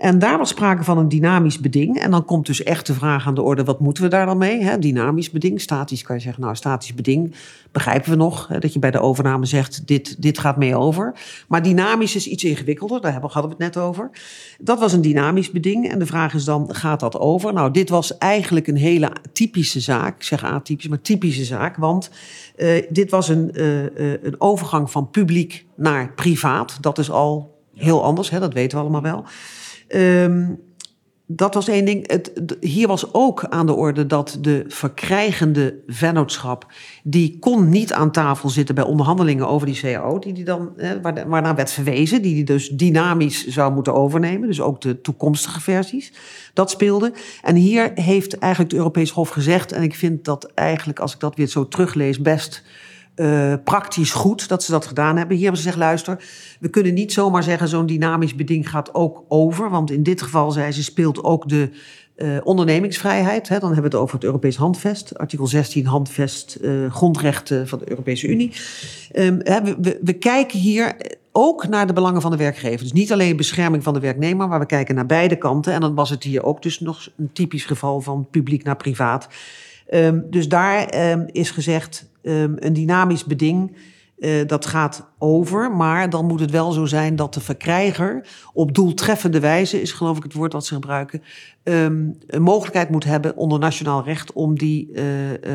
En 0.00 0.18
daar 0.18 0.38
was 0.38 0.48
sprake 0.48 0.84
van 0.84 0.98
een 0.98 1.08
dynamisch 1.08 1.58
beding. 1.60 1.98
En 1.98 2.10
dan 2.10 2.24
komt 2.24 2.46
dus 2.46 2.62
echt 2.62 2.86
de 2.86 2.94
vraag 2.94 3.26
aan 3.26 3.34
de 3.34 3.42
orde, 3.42 3.64
wat 3.64 3.80
moeten 3.80 4.02
we 4.02 4.08
daar 4.08 4.26
dan 4.26 4.38
mee? 4.38 4.78
Dynamisch 4.78 5.30
beding, 5.30 5.60
statisch 5.60 6.02
kan 6.02 6.16
je 6.16 6.22
zeggen, 6.22 6.42
nou, 6.42 6.56
statisch 6.56 6.94
beding 6.94 7.34
begrijpen 7.72 8.10
we 8.10 8.16
nog. 8.16 8.46
Dat 8.46 8.72
je 8.72 8.78
bij 8.78 8.90
de 8.90 9.00
overname 9.00 9.46
zegt, 9.46 9.86
dit, 9.86 10.22
dit 10.22 10.38
gaat 10.38 10.56
mee 10.56 10.76
over. 10.76 11.12
Maar 11.48 11.62
dynamisch 11.62 12.16
is 12.16 12.26
iets 12.26 12.44
ingewikkelder, 12.44 13.00
daar 13.00 13.12
hebben- 13.12 13.30
hadden 13.30 13.50
we 13.50 13.64
het 13.64 13.74
net 13.74 13.84
over. 13.84 14.10
Dat 14.60 14.78
was 14.78 14.92
een 14.92 15.00
dynamisch 15.02 15.50
beding. 15.50 15.90
En 15.90 15.98
de 15.98 16.06
vraag 16.06 16.34
is 16.34 16.44
dan, 16.44 16.74
gaat 16.74 17.00
dat 17.00 17.18
over? 17.18 17.52
Nou, 17.52 17.70
dit 17.70 17.88
was 17.88 18.18
eigenlijk 18.18 18.66
een 18.66 18.76
hele 18.76 19.12
typische 19.32 19.80
zaak. 19.80 20.16
Ik 20.16 20.22
zeg 20.22 20.44
atypisch, 20.44 20.88
maar 20.88 21.00
typische 21.00 21.44
zaak. 21.44 21.76
Want 21.76 22.10
eh, 22.56 22.82
dit 22.90 23.10
was 23.10 23.28
een, 23.28 23.52
eh, 23.52 23.84
eh, 23.84 24.22
een 24.22 24.40
overgang 24.40 24.90
van 24.90 25.10
publiek 25.10 25.66
naar 25.76 26.12
privaat. 26.14 26.78
Dat 26.80 26.98
is 26.98 27.10
al 27.10 27.58
heel 27.74 28.04
anders, 28.04 28.30
hè, 28.30 28.38
dat 28.40 28.52
weten 28.52 28.76
we 28.78 28.82
allemaal 28.82 29.02
wel. 29.02 29.24
Ehm, 29.90 30.54
dat 31.26 31.54
was 31.54 31.68
één 31.68 31.84
ding. 31.84 32.10
Het, 32.10 32.32
hier 32.60 32.88
was 32.88 33.14
ook 33.14 33.44
aan 33.44 33.66
de 33.66 33.74
orde 33.74 34.06
dat 34.06 34.38
de 34.40 34.64
verkrijgende 34.68 35.74
vennootschap... 35.86 36.66
die 37.02 37.38
kon 37.38 37.68
niet 37.68 37.92
aan 37.92 38.12
tafel 38.12 38.48
zitten 38.48 38.74
bij 38.74 38.84
onderhandelingen 38.84 39.48
over 39.48 39.66
die 39.66 39.80
CAO... 39.80 40.18
Die 40.18 40.32
die 40.32 40.44
dan, 40.44 40.72
eh, 40.76 40.90
waarnaar 41.26 41.54
werd 41.54 41.70
verwezen, 41.70 42.22
die 42.22 42.34
die 42.34 42.44
dus 42.44 42.68
dynamisch 42.68 43.46
zou 43.46 43.72
moeten 43.72 43.94
overnemen. 43.94 44.48
Dus 44.48 44.60
ook 44.60 44.80
de 44.80 45.00
toekomstige 45.00 45.60
versies. 45.60 46.12
Dat 46.54 46.70
speelde. 46.70 47.12
En 47.42 47.54
hier 47.54 47.90
heeft 47.94 48.38
eigenlijk 48.38 48.72
het 48.72 48.80
Europees 48.80 49.10
Hof 49.10 49.28
gezegd... 49.28 49.72
en 49.72 49.82
ik 49.82 49.94
vind 49.94 50.24
dat 50.24 50.52
eigenlijk, 50.54 50.98
als 50.98 51.14
ik 51.14 51.20
dat 51.20 51.36
weer 51.36 51.46
zo 51.46 51.68
teruglees, 51.68 52.20
best... 52.20 52.62
eh, 53.20 53.54
praktisch 53.64 54.12
goed 54.12 54.48
dat 54.48 54.62
ze 54.62 54.70
dat 54.70 54.86
gedaan 54.86 55.16
hebben. 55.16 55.36
Hier 55.36 55.44
hebben 55.44 55.62
ze 55.62 55.68
gezegd, 55.68 55.84
luister, 55.84 56.24
we 56.60 56.68
kunnen 56.68 56.94
niet 56.94 57.12
zomaar 57.12 57.42
zeggen... 57.42 57.68
zo'n 57.68 57.86
dynamisch 57.86 58.34
beding 58.34 58.70
gaat 58.70 58.94
ook 58.94 59.24
over. 59.28 59.70
Want 59.70 59.90
in 59.90 60.02
dit 60.02 60.22
geval, 60.22 60.50
zei 60.50 60.72
ze, 60.72 60.82
speelt 60.82 61.24
ook 61.24 61.48
de 61.48 61.70
eh, 62.14 62.28
ondernemingsvrijheid. 62.44 63.48
Hè, 63.48 63.58
dan 63.58 63.72
hebben 63.72 63.90
we 63.90 63.96
het 63.96 64.04
over 64.04 64.14
het 64.14 64.24
Europees 64.24 64.56
Handvest. 64.56 65.18
Artikel 65.18 65.46
16 65.46 65.86
Handvest 65.86 66.54
eh, 66.54 66.92
Grondrechten 66.92 67.68
van 67.68 67.78
de 67.78 67.90
Europese 67.90 68.26
Unie. 68.26 68.52
Ehm, 69.12 69.38
hè, 69.42 69.62
we, 69.62 69.98
we, 70.02 70.12
kijken 70.12 70.58
hier 70.58 70.96
ook 71.32 71.68
naar 71.68 71.86
de 71.86 71.92
belangen 71.92 72.20
van 72.20 72.30
de 72.30 72.36
werkgever. 72.36 72.78
Dus 72.78 72.92
niet 72.92 73.12
alleen 73.12 73.36
bescherming 73.36 73.82
van 73.82 73.94
de 73.94 74.00
werknemer... 74.00 74.48
maar 74.48 74.60
we 74.60 74.66
kijken 74.66 74.94
naar 74.94 75.06
beide 75.06 75.36
kanten. 75.36 75.72
En 75.72 75.80
dan 75.80 75.94
was 75.94 76.10
het 76.10 76.22
hier 76.22 76.44
ook 76.44 76.62
dus 76.62 76.80
nog 76.80 77.08
een 77.16 77.32
typisch 77.32 77.64
geval... 77.64 78.00
van 78.00 78.26
publiek 78.30 78.64
naar 78.64 78.76
privaat... 78.76 79.28
Ehm, 79.86 80.20
dus 80.30 80.48
daar 80.48 80.86
ehm, 80.86 81.26
is 81.26 81.50
gezegd, 81.50 82.09
ehm, 82.22 82.52
een 82.56 82.72
dynamisch 82.72 83.24
beding 83.24 83.76
Eh, 84.20 84.46
dat 84.46 84.66
gaat 84.66 85.10
over, 85.18 85.72
maar 85.72 86.10
dan 86.10 86.26
moet 86.26 86.40
het 86.40 86.50
wel 86.50 86.72
zo 86.72 86.84
zijn 86.84 87.16
dat 87.16 87.34
de 87.34 87.40
verkrijger 87.40 88.26
op 88.52 88.74
doeltreffende 88.74 89.40
wijze, 89.40 89.80
is 89.80 89.92
geloof 89.92 90.16
ik 90.16 90.22
het 90.22 90.32
woord 90.32 90.52
dat 90.52 90.66
ze 90.66 90.74
gebruiken, 90.74 91.22
ehm, 91.62 92.08
een 92.26 92.42
mogelijkheid 92.42 92.90
moet 92.90 93.04
hebben 93.04 93.36
onder 93.36 93.58
nationaal 93.58 94.04
recht 94.04 94.32
om 94.32 94.58
die 94.58 94.92
eh, 94.92 95.04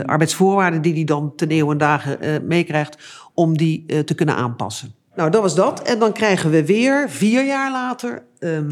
arbeidsvoorwaarden 0.05 0.81
die 0.81 0.93
hij 0.93 1.03
dan 1.03 1.36
ten 1.36 1.50
eeuwen 1.50 1.72
en 1.72 1.77
dagen 1.77 2.22
eh, 2.22 2.41
meekrijgt, 2.41 2.98
om 3.34 3.57
die 3.57 4.03
te 4.03 4.13
kunnen 4.13 4.36
aanpassen. 4.36 4.93
Nou, 5.15 5.29
dat 5.29 5.41
was 5.41 5.55
dat. 5.55 5.81
En 5.81 6.00
dan 6.00 6.12
krijgen 6.12 6.50
we 6.50 6.65
weer, 6.65 7.10
vier 7.10 7.45
jaar 7.45 7.72
later, 7.72 8.24
ehm 8.39 8.72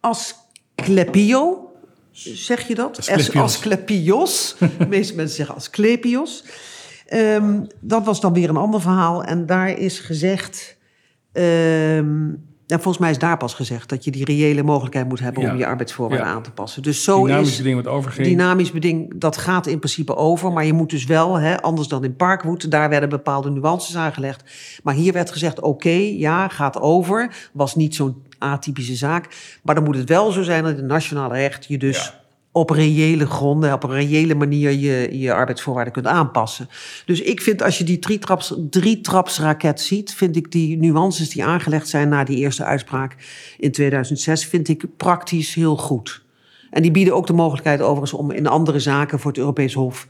Asclepio. 0.00 1.67
Zeg 2.24 2.68
je 2.68 2.74
dat? 2.74 2.98
Asclepios. 2.98 3.42
Asclepios. 3.42 4.56
De 4.78 4.86
meeste 4.96 5.14
mensen 5.14 5.36
zeggen 5.36 5.54
Asclepios. 5.54 6.44
Ehm, 7.06 7.60
dat 7.80 8.04
was 8.04 8.20
dan 8.20 8.32
weer 8.32 8.48
een 8.48 8.56
ander 8.56 8.80
verhaal. 8.80 9.24
En 9.24 9.46
daar 9.46 9.78
is 9.78 9.98
gezegd... 9.98 10.76
ehm, 11.32 12.28
ja, 12.66 12.76
volgens 12.76 12.98
mij 12.98 13.10
is 13.10 13.18
daar 13.18 13.36
pas 13.36 13.54
gezegd 13.54 13.88
dat 13.88 14.04
je 14.04 14.10
die 14.10 14.24
reële 14.24 14.62
mogelijkheid 14.62 15.08
moet 15.08 15.20
hebben 15.20 15.42
Ja. 15.42 15.50
om 15.52 15.58
je 15.58 15.66
arbeidsvoorwaarden 15.66 16.26
Ja. 16.26 16.32
aan 16.32 16.42
te 16.42 16.50
passen. 16.50 16.82
Dus 16.82 17.04
zo 17.04 17.24
Dynamisch 17.26 17.48
is 17.50 17.56
beding 17.56 17.76
wat 17.84 17.92
overging. 17.92 18.26
dynamisch 18.26 18.70
beding, 18.72 19.20
dat 19.20 19.36
gaat 19.36 19.66
in 19.66 19.78
principe 19.78 20.16
over. 20.16 20.52
Maar 20.52 20.64
je 20.66 20.72
moet 20.72 20.90
dus 20.90 21.04
wel, 21.04 21.34
hè, 21.38 21.60
anders 21.62 21.88
dan 21.88 22.04
in 22.04 22.16
Parkwood, 22.16 22.70
daar 22.70 22.88
werden 22.88 23.08
bepaalde 23.08 23.50
nuances 23.50 23.96
aangelegd. 23.96 24.42
Maar 24.82 24.94
hier 24.94 25.12
werd 25.12 25.30
gezegd, 25.30 25.60
oké, 25.60 25.88
ja, 26.16 26.48
gaat 26.48 26.80
over. 26.80 27.48
Was 27.52 27.74
niet 27.74 27.94
zo'n 27.94 28.22
atypische 28.38 28.94
zaak. 28.94 29.28
Maar 29.62 29.74
dan 29.74 29.84
moet 29.84 29.96
het 29.96 30.08
wel 30.08 30.30
zo 30.30 30.42
zijn 30.42 30.62
dat 30.62 30.72
in 30.72 30.78
het 30.78 30.86
nationale 30.86 31.34
recht 31.34 31.64
je 31.68 31.78
dus 31.78 32.04
Ja. 32.04 32.20
op 32.52 32.70
reële 32.70 33.26
gronden, 33.26 33.72
op 33.72 33.82
een 33.82 33.90
reële 33.90 34.34
manier 34.34 34.70
je, 34.70 35.18
je 35.18 35.32
arbeidsvoorwaarden 35.32 35.92
kunt 35.92 36.06
aanpassen. 36.06 36.68
Dus 37.06 37.20
ik 37.20 37.40
vind 37.42 37.62
als 37.62 37.78
je 37.78 37.84
die 37.84 37.98
drietraps, 37.98 38.54
drietrapsraket 38.70 39.80
ziet, 39.80 40.14
vind 40.14 40.36
ik 40.36 40.52
die 40.52 40.76
nuances 40.76 41.30
die 41.30 41.44
aangelegd 41.44 41.88
zijn 41.88 42.08
na 42.08 42.24
die 42.24 42.36
eerste 42.36 42.64
uitspraak 42.64 43.16
in 43.58 43.72
2006, 43.72 44.44
vind 44.44 44.68
ik 44.68 44.84
praktisch 44.96 45.54
heel 45.54 45.76
goed. 45.76 46.22
En 46.70 46.82
die 46.82 46.90
bieden 46.90 47.14
ook 47.14 47.26
de 47.26 47.32
mogelijkheid 47.32 47.80
overigens 47.80 48.12
om 48.12 48.30
in 48.30 48.46
andere 48.46 48.78
zaken 48.78 49.18
voor 49.18 49.30
het 49.30 49.40
Europees 49.40 49.74
Hof 49.74 50.06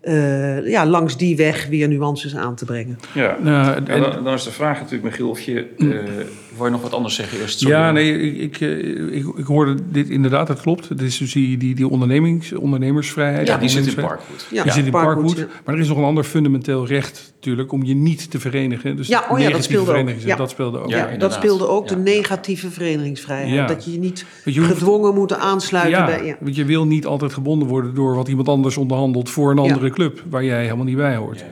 eh, 0.00 0.68
ja, 0.68 0.86
langs 0.86 1.16
die 1.16 1.36
weg 1.36 1.66
weer 1.66 1.88
nuances 1.88 2.36
aan 2.36 2.54
te 2.54 2.64
brengen. 2.64 2.98
Ja, 3.14 3.36
Nou, 3.40 3.84
en 3.84 4.00
dan, 4.00 4.24
dan 4.24 4.34
is 4.34 4.42
de 4.42 4.52
vraag 4.52 4.78
natuurlijk, 4.78 5.02
Michiel, 5.02 5.28
of 5.28 5.40
je... 5.40 5.66
eh 5.78 6.26
wou 6.56 6.68
je 6.68 6.74
nog 6.74 6.82
wat 6.82 6.92
anders 6.94 7.14
zeggen 7.14 7.40
eerst? 7.40 7.58
Sorry. 7.58 7.74
Ja, 7.76 7.92
nee, 7.92 8.20
ik, 8.20 8.36
ik, 8.36 8.60
eh, 8.60 9.16
ik, 9.16 9.24
ik 9.36 9.44
hoorde 9.46 9.74
dit 9.90 10.08
inderdaad, 10.08 10.48
het 10.48 10.60
klopt. 10.60 10.88
Het 10.88 11.00
is 11.02 11.18
dus 11.18 11.32
die, 11.32 11.56
die, 11.56 11.74
die 11.74 11.88
ondernemings, 11.88 12.52
ondernemersvrijheid. 12.52 13.46
Ja, 13.46 13.56
die 13.58 13.68
zit 13.68 13.86
in. 13.86 13.94
Parkwood. 13.94 14.46
Ja, 14.50 14.62
die 14.62 14.72
zit 14.72 14.84
in 14.84 14.90
Parkwood, 14.90 15.14
Parkwood. 15.24 15.38
ja. 15.38 15.60
Maar 15.64 15.74
er 15.74 15.80
is 15.80 15.88
nog 15.88 15.98
een 15.98 16.04
ander 16.04 16.24
fundamenteel 16.24 16.86
recht 16.86 17.32
natuurlijk 17.34 17.72
om 17.72 17.84
je 17.84 17.94
niet 17.94 18.30
te 18.30 18.40
verenigen. 18.40 18.96
Dus 18.96 19.08
Ja, 19.08 19.24
oh 19.30 19.38
ja, 19.38 19.50
dat 19.50 19.64
speelde 19.64 19.92
ook. 19.94 20.08
Ja. 20.18 20.36
Dat 20.36 20.50
speelde 20.50 20.78
ook. 20.78 20.90
Ja, 20.90 21.10
dat 21.18 21.32
speelde 21.32 21.68
ook 21.68 21.88
de 21.88 21.96
negatieve 21.96 22.70
verenigingsvrijheid. 22.70 23.50
Ja. 23.52 23.66
Dat 23.66 23.84
je 23.84 23.92
je 23.92 23.98
niet 23.98 24.24
Want 24.44 24.56
je 24.56 24.62
hoeft- 24.62 24.72
gedwongen 24.72 25.14
moet 25.14 25.34
aansluiten 25.34 25.98
Ja, 25.98 26.06
bij... 26.06 26.24
Ja. 26.24 26.36
want 26.40 26.56
je 26.56 26.64
wil 26.64 26.86
niet 26.86 27.06
altijd 27.06 27.32
gebonden 27.32 27.68
worden 27.68 27.94
door 27.94 28.14
wat 28.14 28.28
iemand 28.28 28.48
anders 28.48 28.76
onderhandelt 28.76 29.30
voor 29.30 29.50
een 29.50 29.56
Ja. 29.56 29.62
andere 29.62 29.90
club 29.90 30.22
waar 30.30 30.44
jij 30.44 30.62
helemaal 30.62 30.84
niet 30.84 30.96
bij 30.96 31.16
hoort. 31.16 31.44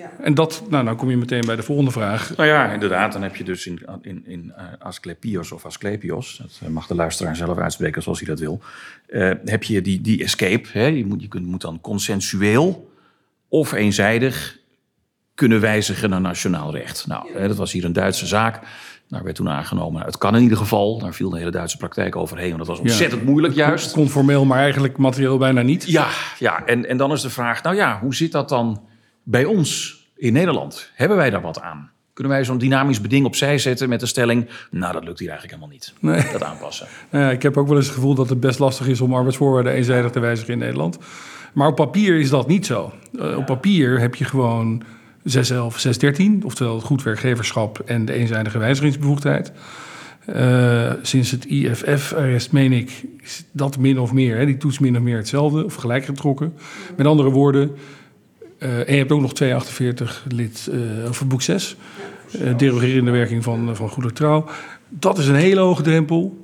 Ja. 0.00 0.10
En 0.22 0.34
dat, 0.34 0.62
nou, 0.68 0.84
dan 0.84 0.96
kom 0.96 1.10
je 1.10 1.16
meteen 1.16 1.46
bij 1.46 1.56
de 1.56 1.62
volgende 1.62 1.90
vraag. 1.90 2.36
Nou 2.36 2.48
ja, 2.48 2.72
inderdaad. 2.72 3.12
Dan 3.12 3.22
heb 3.22 3.36
je 3.36 3.44
dus 3.44 3.66
in, 3.66 3.80
in, 4.02 4.26
in 4.26 4.52
eh, 4.56 4.64
Asclepios 4.78 5.52
of 5.52 5.64
Asclepios, 5.64 6.36
dat 6.36 6.60
eh, 6.62 6.68
mag 6.68 6.86
de 6.86 6.94
luisteraar 6.94 7.36
zelf 7.36 7.58
uitspreken 7.58 8.02
zoals 8.02 8.18
hij 8.18 8.28
dat 8.28 8.38
wil, 8.38 8.60
eh, 9.06 9.30
heb 9.44 9.62
je 9.62 9.80
die, 9.80 10.00
die 10.00 10.22
escape. 10.22 10.68
Hè? 10.72 10.86
Je, 10.86 11.06
moet, 11.06 11.22
je 11.22 11.28
kunt, 11.28 11.46
moet 11.46 11.60
dan 11.60 11.80
consensueel 11.80 12.90
of 13.48 13.72
eenzijdig 13.72 14.58
kunnen 15.34 15.60
wijzigen 15.60 16.10
naar 16.10 16.20
nationaal 16.20 16.72
recht. 16.72 17.06
Nou, 17.06 17.32
hè, 17.32 17.48
dat 17.48 17.56
was 17.56 17.72
hier 17.72 17.84
een 17.84 17.92
Duitse 17.92 18.26
zaak. 18.26 18.60
Daar 19.08 19.24
werd 19.24 19.36
toen 19.36 19.48
aangenomen, 19.48 19.92
nou, 19.92 20.06
het 20.06 20.18
kan 20.18 20.36
in 20.36 20.42
ieder 20.42 20.58
geval. 20.58 20.98
Daar 20.98 21.14
viel 21.14 21.30
de 21.30 21.38
hele 21.38 21.50
Duitse 21.50 21.76
praktijk 21.76 22.16
overheen, 22.16 22.48
want 22.48 22.58
dat 22.58 22.66
was 22.66 22.78
ontzettend 22.78 23.24
moeilijk 23.24 23.54
juist. 23.54 23.92
Conformeel, 23.92 24.44
maar 24.44 24.58
eigenlijk 24.58 24.96
materieel 24.96 25.38
bijna 25.38 25.62
niet. 25.62 25.84
Ja, 25.84 26.08
ja 26.38 26.64
en, 26.66 26.88
en 26.88 26.96
dan 26.96 27.12
is 27.12 27.20
de 27.20 27.30
vraag, 27.30 27.62
nou 27.62 27.76
ja, 27.76 27.98
hoe 28.00 28.14
zit 28.14 28.32
dat 28.32 28.48
dan 28.48 28.88
bij 29.22 29.44
ons 29.44 29.98
in 30.16 30.32
Nederland? 30.32 30.90
Hebben 30.94 31.16
wij 31.16 31.30
daar 31.30 31.40
wat 31.40 31.60
aan? 31.60 31.90
Kunnen 32.12 32.32
wij 32.32 32.44
zo'n 32.44 32.58
dynamisch 32.58 33.00
beding 33.00 33.26
opzij 33.26 33.58
zetten 33.58 33.88
met 33.88 34.00
de 34.00 34.06
stelling... 34.06 34.48
nou, 34.70 34.92
dat 34.92 35.04
lukt 35.04 35.18
hier 35.18 35.28
eigenlijk 35.30 35.58
helemaal 35.60 35.78
niet, 35.78 35.94
Nee. 36.00 36.32
dat 36.32 36.42
aanpassen. 36.42 36.86
Nou 37.10 37.32
ik 37.32 37.42
heb 37.42 37.56
ook 37.56 37.66
wel 37.68 37.76
eens 37.76 37.86
het 37.86 37.94
gevoel 37.94 38.14
dat 38.14 38.28
het 38.28 38.40
best 38.40 38.58
lastig 38.58 38.86
is 38.88 39.00
om 39.00 39.14
arbeidsvoorwaarden 39.14 39.72
eenzijdig 39.72 40.10
te 40.10 40.20
wijzigen 40.20 40.52
in 40.52 40.58
Nederland. 40.58 40.98
Maar 41.52 41.68
op 41.68 41.76
papier 41.76 42.18
is 42.18 42.30
dat 42.30 42.48
niet 42.48 42.66
zo. 42.66 42.92
Eh, 43.18 43.36
Op 43.36 43.46
papier 43.46 44.00
heb 44.00 44.14
je 44.14 44.24
gewoon 44.24 44.82
611, 45.24 45.78
613, 45.78 46.44
oftewel 46.44 46.74
het 46.74 46.84
goed 46.84 47.02
werkgeverschap 47.02 47.78
en 47.78 48.04
de 48.04 48.12
eenzijdige 48.12 48.58
wijzigingsbevoegdheid. 48.58 49.52
Eh, 50.26 50.92
sinds 51.02 51.30
het 51.30 51.44
IFF-arrest, 51.44 52.52
meen 52.52 52.72
ik, 52.72 53.04
is 53.22 53.44
dat 53.52 53.78
min 53.78 53.98
of 53.98 54.12
meer, 54.12 54.36
hè, 54.36 54.46
die 54.46 54.56
toets 54.56 54.78
min 54.78 54.96
of 54.96 55.02
meer 55.02 55.16
hetzelfde 55.16 55.64
of 55.64 55.74
gelijk 55.74 56.04
getrokken. 56.04 56.54
Met 56.96 57.06
andere 57.06 57.30
woorden, 57.30 57.70
eh, 58.60 58.78
en 58.78 58.92
je 58.92 58.98
hebt 58.98 59.12
ook 59.12 59.20
nog 59.20 59.34
248 59.34 60.24
lid 60.28 60.68
eh 60.72 61.08
over 61.08 61.26
boek 61.26 61.42
6, 61.42 61.76
eh 62.40 62.56
derogerende 62.56 63.10
werking 63.10 63.44
van, 63.44 63.76
van 63.76 63.88
goede 63.88 64.12
trouw. 64.12 64.44
Dat 64.88 65.18
is 65.18 65.26
een 65.28 65.34
hele 65.34 65.60
hoge 65.60 65.82
drempel. 65.82 66.38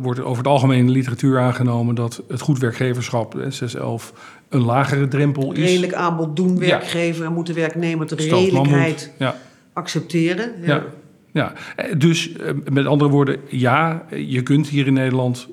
Wordt 0.00 0.20
over 0.20 0.38
het 0.38 0.46
algemeen 0.46 0.78
in 0.78 0.86
de 0.86 0.92
literatuur 0.92 1.38
aangenomen 1.40 1.94
dat 1.94 2.22
het 2.28 2.40
goed 2.40 2.58
werkgeverschap, 2.58 3.38
eh, 3.38 3.50
611, 3.50 4.12
een 4.48 4.60
lagere 4.60 5.08
drempel 5.08 5.52
is. 5.52 5.58
Redelijk 5.58 5.92
aanbod 5.94 6.36
doen 6.36 6.58
werkgever 6.58 7.24
en 7.24 7.32
moet 7.32 7.46
de 7.46 7.52
werknemer 7.52 8.06
de 8.06 8.14
redelijkheid 8.14 9.12
Ja. 9.18 9.36
accepteren. 9.72 10.52
Ja. 10.62 10.84
Ja, 11.32 11.52
dus 11.98 12.30
met 12.72 12.86
andere 12.86 13.10
woorden, 13.10 13.36
ja, 13.48 14.04
je 14.10 14.42
kunt 14.42 14.68
hier 14.68 14.86
in 14.86 14.92
Nederland 14.92 15.48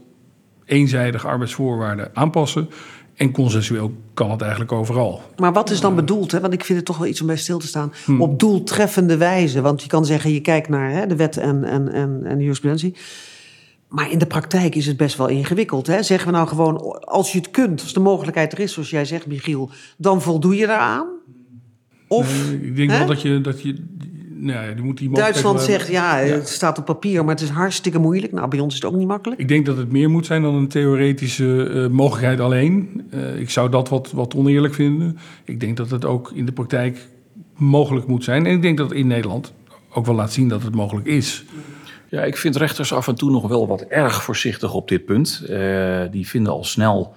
eenzijdig 0.66 1.26
arbeidsvoorwaarden 1.26 2.10
aanpassen. 2.14 2.70
En 3.22 3.32
consensueel 3.32 3.94
kan 4.14 4.32
het 4.32 4.42
eigenlijk 4.42 4.72
overal. 4.72 5.22
Maar 5.38 5.54
wat 5.54 5.70
is 5.70 5.80
dan 5.82 5.96
bedoeld? 5.96 6.32
Hè? 6.32 6.40
Want 6.40 6.54
ik 6.54 6.66
vind 6.66 6.78
het 6.78 6.88
toch 6.88 6.98
wel 6.98 7.08
iets 7.08 7.22
om 7.22 7.28
bij 7.28 7.38
stil 7.38 7.60
te 7.60 7.68
staan. 7.68 7.94
Hmm. 8.06 8.22
Op 8.22 8.40
doeltreffende 8.40 9.18
wijze. 9.18 9.62
Want 9.62 9.82
je 9.82 9.88
kan 9.88 10.06
zeggen, 10.06 10.34
je 10.34 10.40
kijkt 10.42 10.70
naar 10.70 10.92
hè, 10.92 11.08
de 11.08 11.16
wet 11.16 11.38
en, 11.38 11.64
en, 11.64 11.92
en, 11.92 12.22
en 12.24 12.38
de 12.38 12.44
jurisprudentie. 12.44 12.96
Maar 13.88 14.12
in 14.12 14.18
de 14.18 14.26
praktijk 14.26 14.76
is 14.76 14.86
het 14.86 14.98
best 14.98 15.18
wel 15.18 15.28
ingewikkeld. 15.28 15.88
Hè? 15.88 16.04
Zeggen 16.04 16.28
we 16.28 16.34
nou 16.34 16.48
gewoon, 16.48 16.78
als 17.00 17.32
je 17.32 17.38
het 17.38 17.52
kunt, 17.52 17.82
als 17.82 17.94
de 17.94 18.00
mogelijkheid 18.00 18.54
er 18.54 18.60
is, 18.60 18.74
zoals 18.74 18.90
jij 18.90 19.06
zegt, 19.06 19.28
Michiel, 19.28 19.70
dan 19.98 20.22
voldoe 20.22 20.56
je 20.56 20.68
daaraan? 20.68 21.08
Of 22.08 22.48
Eh, 22.48 22.52
ik 22.52 22.76
denk 22.76 22.92
hè? 22.92 22.98
wel 22.98 23.08
dat 23.08 23.22
je, 23.22 23.42
dat 23.42 23.62
je 23.62 23.84
ja, 24.44 24.72
die 24.72 24.84
moet 24.84 24.98
die 24.98 25.10
Duitsland 25.10 25.62
zegt, 25.62 25.88
ja, 25.88 26.18
het 26.18 26.50
staat 26.50 26.78
op 26.78 26.86
papier, 26.86 27.26
maar 27.26 27.34
het 27.34 27.44
is 27.44 27.50
hartstikke 27.50 28.00
moeilijk. 28.00 28.34
Nou, 28.34 28.48
bij 28.48 28.60
ons 28.60 28.74
is 28.76 28.82
het 28.82 28.92
ook 28.92 28.98
niet 28.98 29.08
makkelijk. 29.08 29.42
Ik 29.42 29.48
denk 29.48 29.66
dat 29.66 29.78
het 29.78 29.92
meer 29.92 30.10
moet 30.10 30.26
zijn 30.26 30.42
dan 30.42 30.56
een 30.56 30.68
theoretische 30.68 31.70
eh, 31.70 31.88
mogelijkheid 31.88 32.40
alleen. 32.40 33.04
Eh, 33.10 33.40
ik 33.40 33.50
zou 33.50 33.70
dat 33.70 33.90
wat, 33.90 34.12
wat 34.12 34.36
oneerlijk 34.36 34.74
vinden. 34.74 35.18
Ik 35.44 35.60
denk 35.60 35.78
dat 35.78 35.90
het 35.90 36.06
ook 36.06 36.32
in 36.36 36.46
de 36.46 36.52
praktijk 36.52 37.08
mogelijk 37.56 38.08
moet 38.08 38.24
zijn. 38.24 38.46
En 38.46 38.56
ik 38.56 38.62
denk 38.62 38.78
dat 38.78 38.90
het 38.90 38.98
in 38.98 39.08
Nederland 39.08 39.54
ook 39.94 40.06
wel 40.06 40.16
laat 40.16 40.34
zien 40.34 40.48
dat 40.48 40.64
het 40.64 40.76
mogelijk 40.76 41.08
is. 41.08 41.46
Ja, 42.10 42.24
ik 42.24 42.38
vind 42.38 42.56
rechters 42.56 42.94
af 42.94 43.08
en 43.08 43.16
toe 43.16 43.32
nog 43.32 43.48
wel 43.48 43.68
wat 43.68 43.82
erg 43.82 44.24
voorzichtig 44.24 44.74
op 44.74 44.88
dit 44.88 45.06
punt. 45.06 45.44
Eh, 45.50 46.02
die 46.12 46.28
vinden 46.28 46.54
al 46.54 46.64
snel 46.64 47.14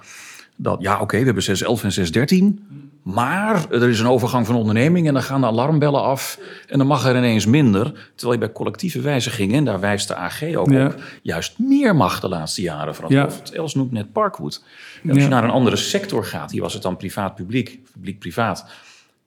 dat, 0.56 0.82
ja 0.82 1.00
oké, 1.00 1.18
we 1.18 1.24
hebben 1.24 1.42
611 1.42 1.84
en 1.84 1.92
613... 1.92 2.83
maar 3.04 3.70
er 3.70 3.88
is 3.88 4.00
een 4.00 4.06
overgang 4.06 4.46
van 4.46 4.54
onderneming 4.54 5.06
en 5.06 5.12
dan 5.12 5.22
gaan 5.22 5.40
de 5.40 5.46
alarmbellen 5.46 6.02
af... 6.02 6.38
en 6.68 6.78
dan 6.78 6.86
mag 6.86 7.06
er 7.06 7.16
ineens 7.16 7.46
minder. 7.46 8.10
Terwijl 8.14 8.40
je 8.40 8.46
bij 8.46 8.54
collectieve 8.54 9.00
wijzigingen, 9.00 9.56
en 9.56 9.64
daar 9.64 9.80
wijst 9.80 10.08
de 10.08 10.16
AG 10.16 10.54
ook 10.54 10.70
Ja. 10.70 10.86
op... 10.86 11.02
juist 11.22 11.58
meer 11.58 11.96
mag 11.96 12.20
de 12.20 12.28
laatste 12.28 12.62
jaren 12.62 12.94
het 12.94 13.08
Ja. 13.08 13.22
Hof. 13.22 13.42
Els 13.50 13.74
noemt 13.74 13.92
net 13.92 14.12
Parkwood. 14.12 14.62
En 15.02 15.10
als 15.10 15.22
je 15.22 15.28
naar 15.28 15.44
een 15.44 15.50
andere 15.50 15.76
sector 15.76 16.24
gaat, 16.24 16.50
hier 16.50 16.62
was 16.62 16.72
het 16.72 16.82
dan 16.82 16.96
privaat-publiek, 16.96 17.78
publiek-privaat... 17.92 18.66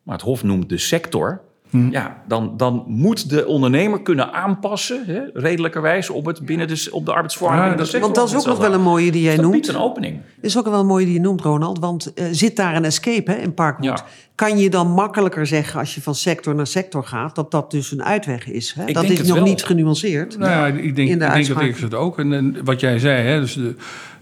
maar 0.03 0.15
het 0.15 0.25
Hof 0.25 0.43
noemt 0.43 0.69
de 0.69 0.77
sector... 0.77 1.41
Hm. 1.69 1.91
Ja, 1.91 2.21
dan, 2.27 2.53
dan 2.57 2.83
moet 2.87 3.29
de 3.29 3.45
ondernemer 3.45 4.01
kunnen 4.01 4.33
aanpassen, 4.33 5.03
hè, 5.05 5.21
redelijkerwijs, 5.33 6.09
op, 6.09 6.25
het 6.25 6.45
binnen 6.45 6.67
de, 6.67 6.87
op 6.91 7.05
de 7.05 7.13
arbeidsvoorwaarden. 7.13 7.71
Ja, 7.71 7.75
dat- 7.75 7.87
sector. 7.87 8.01
Want 8.01 8.15
dat 8.15 8.27
is 8.29 8.35
ook 8.35 8.45
nog 8.45 8.57
wel 8.57 8.73
een 8.73 8.81
mooie 8.81 9.11
die 9.11 9.21
jij 9.21 9.35
dat 9.35 9.41
noemt. 9.41 9.55
biedt 9.55 9.67
een 9.67 9.77
opening. 9.77 10.19
is 10.41 10.57
ook 10.57 10.65
wel 10.65 10.79
een 10.79 10.85
mooie 10.85 11.05
die 11.05 11.13
je 11.13 11.19
noemt, 11.19 11.41
Ronald. 11.41 11.79
Want 11.79 12.13
eh, 12.13 12.25
zit 12.31 12.55
daar 12.55 12.75
een 12.75 12.85
escape 12.85 13.31
hè, 13.31 13.37
in 13.37 13.53
Parkwood? 13.53 13.99
Ja. 13.99 14.05
Kan 14.35 14.57
je 14.57 14.69
dan 14.69 14.91
makkelijker 14.91 15.47
zeggen 15.47 15.79
als 15.79 15.95
je 15.95 16.01
van 16.01 16.15
sector 16.15 16.55
naar 16.55 16.67
sector 16.67 17.03
gaat... 17.03 17.35
dat 17.35 17.51
dat 17.51 17.71
dus 17.71 17.91
een 17.91 18.03
uitweg 18.03 18.47
is? 18.47 18.73
Hè? 18.79 18.91
Dat 18.91 19.03
is 19.03 19.21
nog 19.21 19.37
wel. 19.37 19.43
niet 19.43 19.63
genuanceerd. 19.63 20.37
Nou 20.37 20.51
ja, 20.51 20.65
ik 20.65 20.95
denk, 20.95 21.09
in 21.09 21.19
de 21.19 21.25
ik 21.25 21.31
denk 21.33 21.47
dat 21.47 21.61
ik 21.61 21.77
het 21.77 21.93
ook. 21.93 22.19
En, 22.19 22.33
en 22.33 22.57
wat 22.63 22.79
jij 22.79 22.99
zei, 22.99 23.27
hè, 23.27 23.39
dus 23.39 23.53
de, 23.53 23.75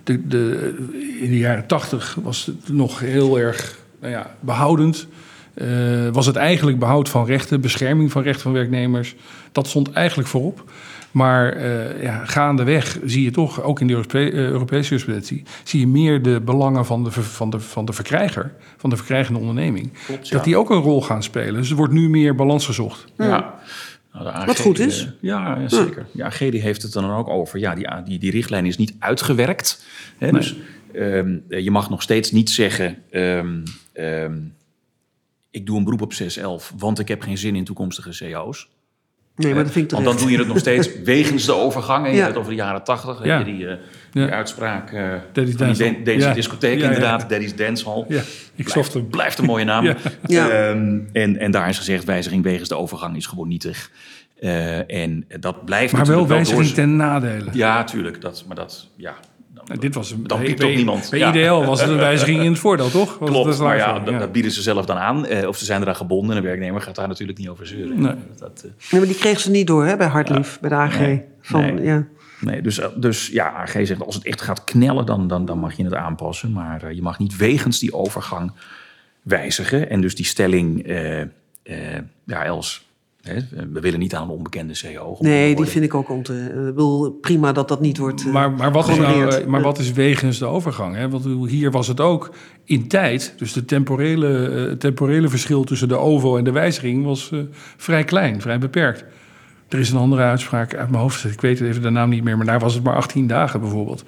de, 0.04 0.28
de, 0.28 0.74
in 1.20 1.30
de 1.30 1.38
jaren 1.38 1.66
tachtig 1.66 2.18
was 2.24 2.46
het 2.46 2.74
nog 2.74 3.00
heel 3.00 3.40
erg 3.40 3.80
nou 4.00 4.14
ja, 4.14 4.36
behoudend. 4.40 5.08
Eh, 5.56 5.68
was 6.12 6.26
het 6.26 6.36
eigenlijk 6.36 6.80
behoud 6.80 7.10
van 7.10 7.26
rechten, 7.26 7.62
bescherming 7.62 8.12
van 8.12 8.22
rechten 8.24 8.42
van 8.42 8.54
werknemers. 8.54 9.16
Dat 9.52 9.68
stond 9.68 9.92
eigenlijk 9.92 10.30
voorop. 10.30 10.64
Maar 11.12 11.54
eh, 11.54 12.04
ja, 12.04 12.26
gaandeweg 12.26 13.00
zie 13.06 13.24
je 13.24 13.32
toch, 13.32 13.62
ook 13.62 13.80
in 13.80 13.88
de 13.88 13.94
Europe- 13.94 14.20
eh, 14.32 14.34
Europese 14.34 14.90
jurisprudentie, 14.90 15.44
zie 15.64 15.80
je 15.80 15.88
meer 15.88 16.22
de 16.22 16.42
belangen 16.42 16.86
van 16.86 17.04
de, 17.04 17.12
van 17.12 17.50
de, 17.50 17.60
van 17.60 17.86
de 17.86 17.94
verkrijger, 17.94 18.54
van 18.78 18.90
de 18.90 18.96
verkrijgende 18.96 19.40
onderneming. 19.40 19.92
Klopt, 20.06 20.28
ja. 20.28 20.36
Dat 20.36 20.46
die 20.46 20.58
ook 20.58 20.70
een 20.70 20.82
rol 20.82 21.02
gaan 21.02 21.24
spelen. 21.24 21.54
Dus 21.54 21.70
er 21.70 21.76
wordt 21.76 21.94
nu 21.94 22.10
meer 22.10 22.36
balans 22.36 22.66
gezocht. 22.66 23.06
Ja. 23.18 23.54
Nou, 24.14 24.28
AG, 24.28 24.46
Wat 24.46 24.60
goed 24.60 24.80
is. 24.80 25.10
ja, 25.22 25.58
ja, 25.60 25.68
zeker. 25.70 26.06
De 26.12 26.24
AG 26.24 26.38
die 26.38 26.62
heeft 26.62 26.82
het 26.82 26.94
dan 26.94 27.12
ook 27.12 27.30
over. 27.30 27.60
Ja, 27.60 27.76
die, 27.76 27.88
die, 28.06 28.20
die 28.20 28.32
richtlijn 28.32 28.66
is 28.66 28.78
niet 28.78 28.94
uitgewerkt. 29.00 29.86
Hè, 30.18 30.32
Dus 30.32 30.56
ehm, 30.94 31.38
je 31.48 31.72
mag 31.72 31.90
nog 31.90 32.02
steeds 32.02 32.32
niet 32.32 32.50
zeggen... 32.50 32.98
ehm, 33.10 33.58
ehm, 33.94 34.34
ik 35.56 35.66
doe 35.66 35.78
een 35.78 35.84
beroep 35.84 36.02
op 36.02 36.14
611, 36.14 36.74
want 36.78 37.00
ik 37.00 37.08
heb 37.08 37.22
geen 37.22 37.38
zin 37.38 37.56
in 37.56 37.64
toekomstige 37.64 38.32
CO's. 38.32 38.70
Nee, 39.36 39.54
maar 39.54 39.64
dat 39.64 39.72
vind 39.72 39.86
ik 39.86 39.92
Want 39.92 40.04
dan 40.06 40.16
terecht. 40.16 40.20
doe 40.22 40.32
je 40.32 40.38
het 40.38 40.48
nog 40.48 40.58
steeds 40.58 41.02
wegens 41.14 41.46
de 41.46 41.54
overgang. 41.56 42.06
En 42.06 42.12
je 42.12 42.18
Ja. 42.18 42.24
hebt 42.24 42.38
over 42.38 42.50
de 42.50 42.56
jaren 42.56 42.84
tachtig. 42.84 43.24
Ja. 43.24 43.44
Die, 43.44 43.68
eh, 43.68 43.70
Ja. 43.70 43.78
die 44.26 44.34
uitspraak 44.34 44.92
eh 44.92 45.02
Daddy's 45.02 45.24
van 45.34 45.46
die 45.46 45.56
Dance 45.78 45.84
dan- 45.84 46.04
deze 46.04 46.28
Ja. 46.28 46.34
discotheek 46.34 46.78
Ja, 46.78 46.80
ja. 46.84 46.86
inderdaad. 46.86 47.30
Daddy's 47.30 47.56
Dance 47.56 47.90
Hall. 47.90 48.06
Ja, 48.08 48.20
ik 48.20 48.24
Blijft, 48.56 48.72
zofte. 48.72 49.02
blijft 49.02 49.38
een 49.38 49.46
mooie 49.46 49.64
naam. 49.66 49.86
Ja. 49.86 49.96
Ja. 50.26 50.50
Ehm, 50.50 51.00
en, 51.14 51.38
en 51.40 51.52
daar 51.52 51.70
is 51.70 51.78
gezegd, 51.78 52.04
wijziging 52.04 52.44
wegens 52.44 52.70
de 52.70 52.76
overgang 52.78 53.16
is 53.16 53.26
gewoon 53.26 53.48
nietig. 53.48 53.92
Eh, 54.40 54.92
en 55.04 55.26
dat 55.40 55.66
blijft 55.66 55.94
Maar 55.94 56.06
wel 56.06 56.28
wijziging 56.28 56.68
ten 56.68 56.96
nadele. 56.96 57.50
Ja, 57.54 57.84
tuurlijk. 57.84 58.22
Dat, 58.22 58.44
maar 58.48 58.56
dat, 58.56 58.88
ja. 58.96 59.16
Nou, 59.66 59.80
dit 59.80 59.96
was 59.96 60.12
een, 60.12 60.24
Dan 60.28 60.38
bij- 60.38 60.48
piept 60.48 60.62
ook 60.62 60.68
bij- 60.68 60.76
niemand. 60.76 61.08
Bij 61.10 61.20
Ja. 61.20 61.34
IDL 61.34 61.66
was 61.66 61.82
het 61.82 61.90
een 61.90 61.98
wijziging 61.98 62.44
in 62.44 62.52
het 62.52 62.60
voordeel, 62.60 62.90
toch? 62.90 63.18
Was 63.18 63.30
Klopt, 63.30 63.48
het 63.50 63.60
maar 63.60 63.78
ja, 63.78 64.00
dat, 64.00 64.20
dat 64.20 64.32
bieden 64.32 64.52
ze 64.52 64.62
zelf 64.62 64.86
dan 64.86 64.98
aan. 64.98 65.26
Eh, 65.26 65.48
of 65.48 65.58
ze 65.58 65.66
zijn 65.66 65.82
eraan 65.82 65.96
gebonden 65.96 66.32
en 66.32 66.38
een 66.38 66.44
werknemer 66.44 66.82
gaat 66.82 66.96
daar 66.96 67.08
natuurlijk 67.08 67.38
niet 67.38 67.48
over 67.50 67.68
zeuren. 67.68 68.02
Nee. 68.02 68.14
Dat, 68.40 68.62
eh, 68.66 68.92
Nee, 68.92 69.02
maar 69.02 69.10
die 69.10 69.20
kreeg 69.20 69.40
ze 69.40 69.52
niet 69.52 69.68
door 69.68 69.86
hè, 69.86 69.98
bij 69.98 70.08
Hartlief, 70.08 70.58
bij 70.62 70.70
de 70.70 70.76
AG. 70.76 71.00
Nee. 71.00 71.24
Van, 71.42 71.60
Nee. 71.76 71.84
Ja. 71.86 72.08
Nee, 72.40 72.62
dus, 72.62 72.80
eh, 72.80 72.88
dus 72.96 73.28
ja, 73.28 73.54
AG 73.54 73.72
zegt 73.72 74.06
als 74.06 74.16
het 74.16 74.26
echt 74.26 74.42
gaat 74.42 74.64
knellen, 74.64 75.06
dan, 75.06 75.28
dan, 75.28 75.46
dan 75.46 75.60
mag 75.60 75.74
je 75.78 75.84
het 75.84 75.94
aanpassen. 75.94 76.52
Maar 76.52 76.94
je 76.94 77.02
mag 77.02 77.20
niet 77.20 77.38
wegens 77.38 77.80
die 77.80 77.94
overgang 77.94 78.52
wijzigen. 79.22 79.90
En 79.90 80.02
dus 80.02 80.16
die 80.16 80.26
stelling, 80.26 80.84
eh, 80.86 81.22
eh, 81.22 81.28
ja, 82.26 82.44
Els, 82.44 82.85
we 83.72 83.79
willen 83.79 84.00
niet 84.00 84.15
aan 84.15 84.24
een 84.24 84.29
onbekende 84.36 84.74
CEO. 84.74 85.15
Nee, 85.20 85.55
die 85.55 85.65
vind 85.65 85.86
ik 85.86 85.94
ook 85.94 86.10
onte. 86.10 86.34
Ik 86.34 86.53
bedoel, 86.53 87.12
prima 87.12 87.51
dat 87.51 87.67
dat 87.67 87.82
niet 87.82 87.98
wordt. 87.98 88.25
eh, 88.25 88.32
Maar, 88.32 88.51
maar, 88.51 88.72
wat 88.72 88.88
is 88.89 88.98
nou, 88.98 89.27
eh, 89.29 89.46
maar 89.46 89.62
wat 89.62 89.79
is 89.79 89.91
wegens 89.91 90.39
de 90.39 90.46
overgang? 90.46 90.96
Hè? 90.96 91.10
Want 91.10 91.25
hier 91.50 91.72
was 91.72 91.88
het 91.88 92.00
ook 92.00 92.34
in 92.63 92.88
tijd. 92.88 93.34
Dus 93.38 93.53
de 93.53 93.65
temporele, 93.65 94.48
eh, 94.50 94.70
het 94.70 94.79
temporele 94.79 95.29
verschil 95.29 95.63
tussen 95.63 95.88
de 95.88 95.98
OVO 95.98 96.38
en 96.38 96.44
de 96.44 96.51
wijziging 96.51 97.05
was 97.05 97.32
eh, 97.32 97.39
vrij 97.77 98.03
klein, 98.03 98.41
vrij 98.41 98.60
beperkt. 98.60 99.05
Er 99.70 99.79
is 99.79 99.91
een 99.91 99.98
andere 99.98 100.22
uitspraak 100.22 100.75
uit 100.75 100.89
mijn 100.89 101.01
hoofd. 101.01 101.24
Ik 101.24 101.41
weet 101.41 101.62
even 101.62 101.82
de 101.82 101.89
naam 101.89 102.10
niet 102.10 102.24
meer, 102.24 102.38
maar 102.38 102.46
daar 102.46 102.60
was 102.60 102.74
het 102.74 102.84
maar 102.84 102.96
18 102.96 103.27
dagen 103.27 103.60
bijvoorbeeld. 103.60 104.03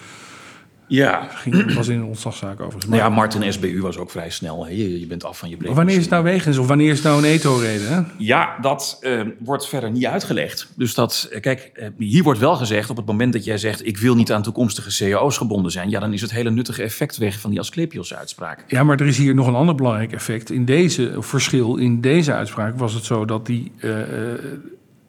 Ja, 0.88 1.27
Ging, 1.29 1.74
was 1.74 1.88
in 1.88 1.98
een 1.98 2.03
ontslagzaak 2.03 2.60
overigens. 2.60 2.86
nou 2.86 2.98
Maar 2.98 3.10
ja, 3.10 3.15
Martin 3.15 3.53
SBU 3.53 3.82
was 3.82 3.98
ook 3.98 4.12
vrij 4.12 4.29
snel. 4.29 4.65
Hè. 4.65 4.72
Je, 4.72 5.00
je 5.00 5.06
bent 5.06 5.24
af 5.24 5.38
van 5.38 5.50
je 5.50 5.58
breed. 5.58 5.74
wanneer 5.74 5.96
is 5.96 6.01
het 6.01 6.10
nou 6.10 6.24
wegens 6.24 6.58
of 6.58 6.67
wanneer 6.67 6.89
is 6.89 6.98
het 6.98 7.08
nou 7.08 7.17
een 7.17 7.29
etho-reden? 7.29 7.94
hè? 7.94 8.01
Ja, 8.17 8.58
dat 8.62 8.98
eh, 9.01 9.22
wordt 9.39 9.67
verder 9.67 9.91
niet 9.91 10.06
uitgelegd. 10.06 10.67
Dus 10.75 10.94
dat, 10.94 11.29
eh, 11.32 11.41
kijk, 11.41 11.72
eh, 11.74 11.88
hier 11.98 12.24
wordt 12.24 12.39
wel 12.39 12.56
gezegd 12.56 12.89
op 12.89 12.98
het 12.98 13.06
moment 13.06 13.34
dat 13.34 13.44
jij 13.44 13.58
zegt... 13.58 13.86
ik 13.86 13.98
wil 13.98 14.15
niet 14.15 14.32
aan 14.32 14.44
toekomstige 14.44 14.91
CEO's 14.91 15.38
gebonden 15.38 15.72
zijn... 15.72 15.89
ja, 15.89 16.00
dan 16.00 16.13
is 16.13 16.22
het 16.22 16.32
hele 16.32 16.51
nuttige 16.51 16.84
effect 16.84 17.17
weg 17.17 17.39
van 17.39 17.50
die 17.50 17.60
Asclepios-uitspraak. 17.60 18.63
Ja, 18.67 18.84
maar 18.84 19.00
er 19.00 19.08
is 19.08 19.17
hier 19.17 19.36
nog 19.36 19.48
een 19.48 19.56
ander 19.56 19.75
belangrijk 19.75 20.12
effect. 20.12 20.51
In 20.51 20.65
deze 20.65 21.15
verschil 21.20 21.75
in 21.75 22.01
deze 22.01 22.34
uitspraak 22.34 22.77
was 22.77 22.94
het 22.94 23.06
zo 23.06 23.25
dat 23.25 23.46
die 23.46 23.72
eh, 23.77 24.01
eh, 24.01 24.39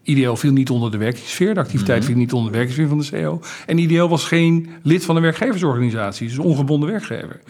IDL 0.08 0.34
viel 0.34 0.52
niet 0.52 0.70
onder 0.70 0.90
de 0.90 0.96
werkingssfeer. 0.96 1.54
De 1.54 1.60
activiteit 1.60 2.04
viel 2.04 2.16
niet 2.16 2.32
onder 2.32 2.52
de 2.52 2.58
werkingssfeer 2.58 2.88
van 2.88 2.98
de 2.98 3.04
CEO. 3.04 3.40
En 3.66 3.78
IDL 3.78 4.06
was 4.06 4.24
geen 4.24 4.68
lid 4.82 5.04
van 5.04 5.16
een 5.16 5.22
werkgeversorganisatie, 5.22 6.26
dus 6.26 6.36
een 6.36 6.42
ongebonden 6.42 6.88
werkgever. 6.90 7.40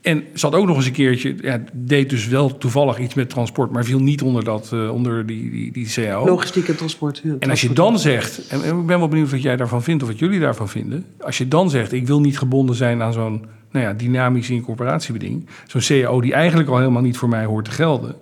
En 0.00 0.24
had 0.34 0.54
ook 0.54 0.66
nog 0.66 0.76
eens 0.76 0.86
een 0.86 0.92
keertje, 0.92 1.34
ja, 1.40 1.62
deed 1.72 2.10
dus 2.10 2.26
wel 2.26 2.58
toevallig 2.58 2.98
iets 2.98 3.14
met 3.14 3.30
transport, 3.30 3.70
maar 3.70 3.84
viel 3.84 4.00
niet 4.00 4.22
onder, 4.22 4.44
dat, 4.44 4.70
eh, 4.72 4.92
onder 4.92 5.26
die, 5.26 5.50
die, 5.50 5.72
die 5.72 5.86
CAO. 5.86 6.26
Logistiek 6.26 6.68
en 6.68 6.76
transport. 6.76 7.20
ja, 7.24 7.36
En 7.38 7.50
als 7.50 7.60
je 7.60 7.72
dan 7.72 7.98
zegt, 7.98 8.48
en 8.48 8.62
en 8.62 8.78
ik 8.78 8.86
ben 8.86 8.98
wel 8.98 9.08
benieuwd 9.08 9.30
wat 9.30 9.42
jij 9.42 9.56
daarvan 9.56 9.82
vindt 9.82 10.02
of 10.02 10.08
wat 10.08 10.18
jullie 10.18 10.40
daarvan 10.40 10.68
vinden. 10.68 11.04
Als 11.20 11.38
je 11.38 11.48
dan 11.48 11.70
zegt, 11.70 11.92
ik 11.92 12.06
wil 12.06 12.20
niet 12.20 12.38
gebonden 12.38 12.74
zijn 12.74 13.02
aan 13.02 13.12
zo'n 13.12 13.44
nou 13.70 13.84
ja, 13.84 13.92
dynamische 13.92 14.52
incorporatiebeding. 14.52 15.46
Zo'n 15.66 15.80
CAO 15.80 16.20
die 16.20 16.32
eigenlijk 16.32 16.68
al 16.68 16.78
helemaal 16.78 17.02
niet 17.02 17.16
voor 17.16 17.28
mij 17.28 17.44
hoort 17.44 17.64
te 17.64 17.70
gelden. 17.70 18.16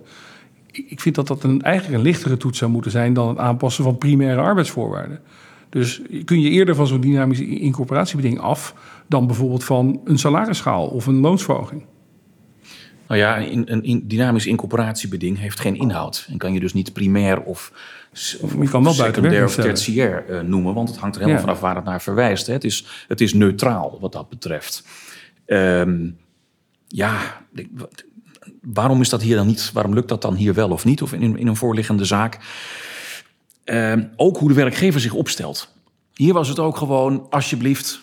Ik 0.71 0.99
vind 0.99 1.15
dat 1.15 1.27
dat 1.27 1.43
een, 1.43 1.61
eigenlijk 1.61 1.97
een 1.97 2.03
lichtere 2.03 2.37
toets 2.37 2.57
zou 2.57 2.71
moeten 2.71 2.91
zijn 2.91 3.13
dan 3.13 3.27
het 3.27 3.37
aanpassen 3.37 3.83
van 3.83 3.97
primaire 3.97 4.41
arbeidsvoorwaarden. 4.41 5.21
Dus 5.69 6.01
kun 6.25 6.41
je 6.41 6.49
eerder 6.49 6.75
van 6.75 6.87
zo'n 6.87 7.01
dynamische 7.01 7.59
incorporatiebeding 7.59 8.39
af 8.39 8.73
dan 9.07 9.27
bijvoorbeeld 9.27 9.63
van 9.63 10.01
een 10.03 10.19
salarisschaal 10.19 10.87
of 10.87 11.05
een 11.05 11.19
loonsverhoging. 11.19 11.85
Nou 13.07 13.21
ja, 13.21 13.39
een, 13.41 13.89
een, 13.89 14.07
dynamisch 14.07 14.45
incorporatiebeding 14.45 15.39
heeft 15.39 15.59
geen 15.59 15.75
inhoud. 15.75 16.27
En 16.29 16.37
kan 16.37 16.53
je 16.53 16.59
dus 16.59 16.73
niet 16.73 16.93
primair 16.93 17.41
of, 17.41 17.71
je 18.11 18.69
kan 18.69 18.83
wel 18.83 18.95
buiten 18.95 19.05
secundair 19.05 19.45
of 19.45 19.55
tertiair 19.55 20.25
eh, 20.29 20.41
noemen. 20.41 20.73
Want 20.73 20.89
het 20.89 20.97
hangt 20.97 21.15
er 21.15 21.21
helemaal 21.21 21.41
Ja. 21.41 21.47
vanaf 21.47 21.61
waar 21.63 21.75
het 21.75 21.85
naar 21.85 22.01
verwijst. 22.01 22.47
Hè. 22.47 22.53
Het, 22.53 22.63
is, 22.63 23.05
het 23.07 23.21
is 23.21 23.33
neutraal 23.33 23.97
wat 24.01 24.11
dat 24.11 24.29
betreft. 24.29 24.83
Ehm, 25.45 26.09
ja, 26.87 27.45
waarom 28.73 29.01
is 29.01 29.09
dat 29.09 29.21
hier 29.21 29.35
dan 29.35 29.47
niet? 29.47 29.71
Waarom 29.73 29.93
lukt 29.93 30.09
dat 30.09 30.21
dan 30.21 30.35
hier 30.35 30.53
wel 30.53 30.69
of 30.69 30.85
niet? 30.85 31.01
Of 31.01 31.13
in, 31.13 31.37
in 31.37 31.47
een 31.47 31.55
voorliggende 31.55 32.05
zaak? 32.05 32.39
Ehm, 33.63 34.03
ook 34.15 34.37
hoe 34.37 34.47
de 34.47 34.53
werkgever 34.53 34.99
zich 34.99 35.13
opstelt. 35.13 35.73
Hier 36.13 36.33
was 36.33 36.47
het 36.47 36.59
ook 36.59 36.77
gewoon, 36.77 37.27
alsjeblieft. 37.29 38.01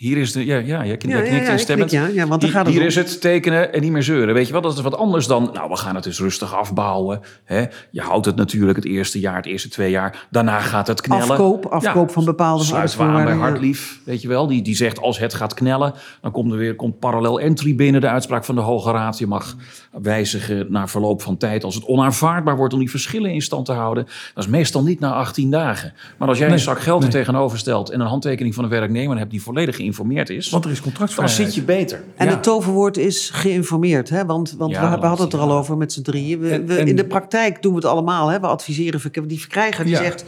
Hier 0.00 0.16
is 0.16 0.32
de. 0.32 0.44
Ja, 0.44 0.56
ja, 0.58 0.82
je 0.82 0.96
knikt 0.96 1.18
Ja, 1.18 1.24
ja, 1.24 1.56
ja, 1.66 1.86
ja. 1.88 2.06
Ja, 2.06 2.26
want 2.26 2.42
Hier- 2.42 2.50
gaat 2.50 2.64
het 2.64 2.72
hier 2.72 2.80
om. 2.82 2.86
is 2.88 2.94
het 2.94 3.20
tekenen 3.20 3.72
en 3.72 3.80
niet 3.80 3.90
meer 3.92 4.02
zeuren. 4.02 4.34
Weet 4.34 4.46
je 4.46 4.52
wat? 4.52 4.62
Dat 4.62 4.72
is 4.76 4.80
wat 4.80 4.96
anders 4.96 5.26
dan. 5.26 5.50
Nou, 5.52 5.68
we 5.70 5.76
gaan 5.76 5.94
het 5.94 6.04
dus 6.04 6.18
rustig 6.18 6.54
afbouwen. 6.54 7.20
Hè? 7.44 7.64
Je 7.90 8.00
houdt 8.00 8.26
het 8.26 8.36
natuurlijk 8.36 8.76
het 8.76 8.86
eerste 8.86 9.20
jaar, 9.20 9.36
het 9.36 9.46
eerste 9.46 9.68
twee 9.68 9.90
jaar. 9.90 10.26
Daarna 10.30 10.60
gaat 10.60 10.86
het 10.86 11.00
knellen. 11.00 11.30
Afkoop, 11.30 11.66
afkoop 11.66 12.10
van 12.10 12.24
bepaalde 12.24 12.64
Sluiten 12.64 12.98
we 12.98 13.04
aan 13.04 13.24
bij 13.24 13.32
ja. 13.32 13.38
Hartlief, 13.38 14.00
weet 14.04 14.22
je 14.22 14.28
wel. 14.28 14.46
Die, 14.46 14.62
die 14.62 14.76
zegt 14.76 15.00
als 15.00 15.18
het 15.18 15.34
gaat 15.34 15.54
knellen, 15.54 15.94
dan 16.20 16.30
komt 16.30 16.52
er 16.52 16.58
weer 16.58 16.74
komt 16.74 16.98
parallel 16.98 17.40
entry 17.40 17.74
binnen. 17.74 18.00
De 18.00 18.08
uitspraak 18.08 18.44
van 18.44 18.54
de 18.54 18.60
Hoge 18.60 18.90
Raad. 18.90 19.18
Je 19.18 19.26
mag 19.26 19.56
wijzigen 20.02 20.66
na 20.72 20.86
verloop 20.88 21.22
van 21.22 21.36
tijd 21.36 21.64
als 21.64 21.74
het 21.74 21.84
onaanvaardbaar 21.84 22.56
wordt 22.56 22.72
om 22.72 22.78
die 22.78 22.90
verschillen 22.90 23.30
in 23.32 23.42
stand 23.42 23.66
te 23.66 23.72
houden. 23.72 24.04
Dat 24.34 24.44
is 24.44 24.50
meestal 24.50 24.82
niet 24.82 25.00
na 25.00 25.12
18 25.12 25.50
dagen. 25.50 25.92
Maar 26.18 26.28
als 26.28 26.38
jij 26.38 26.46
Nee, 26.46 26.56
een 26.56 26.62
zak 26.62 26.80
geld 26.80 27.02
er 27.02 27.08
nee. 27.08 27.18
tegenover 27.18 27.58
stelt 27.58 27.90
en 27.90 28.00
een 28.00 28.06
handtekening 28.06 28.54
van 28.54 28.64
een 28.64 28.70
werknemer 28.70 29.18
hebt 29.18 29.30
die 29.30 29.42
volledig 29.42 29.78
geïnformeerd 29.94 30.30
is, 30.30 30.50
Want 30.50 30.64
er 30.64 30.70
is 30.70 30.76
dan 30.76 30.84
contractvrijheid. 30.86 31.36
zit 31.36 31.54
je 31.54 31.62
beter. 31.62 32.02
En 32.16 32.26
Ja. 32.26 32.32
het 32.32 32.42
toverwoord 32.42 32.96
is 32.96 33.30
geïnformeerd. 33.30 34.08
Hè? 34.10 34.24
Want, 34.26 34.54
want 34.58 34.70
Ja, 34.72 35.00
we, 35.00 35.06
hadden 35.06 35.24
het 35.24 35.34
er 35.34 35.40
al 35.40 35.48
ja. 35.48 35.54
over 35.54 35.76
met 35.76 35.92
z'n 35.92 36.02
drieën. 36.02 36.38
We, 36.40 36.50
En- 36.50 36.66
we- 36.66 36.76
en- 36.76 36.86
in 36.88 36.96
de 36.96 37.06
praktijk 37.06 37.62
doen 37.62 37.72
we 37.72 37.78
het 37.78 37.86
allemaal. 37.88 38.28
Hè? 38.28 38.40
We 38.40 38.46
adviseren 38.46 39.00
die 39.28 39.40
verkrijger 39.40 39.84
die 39.84 39.94
Ja. 39.94 40.02
zegt... 40.02 40.24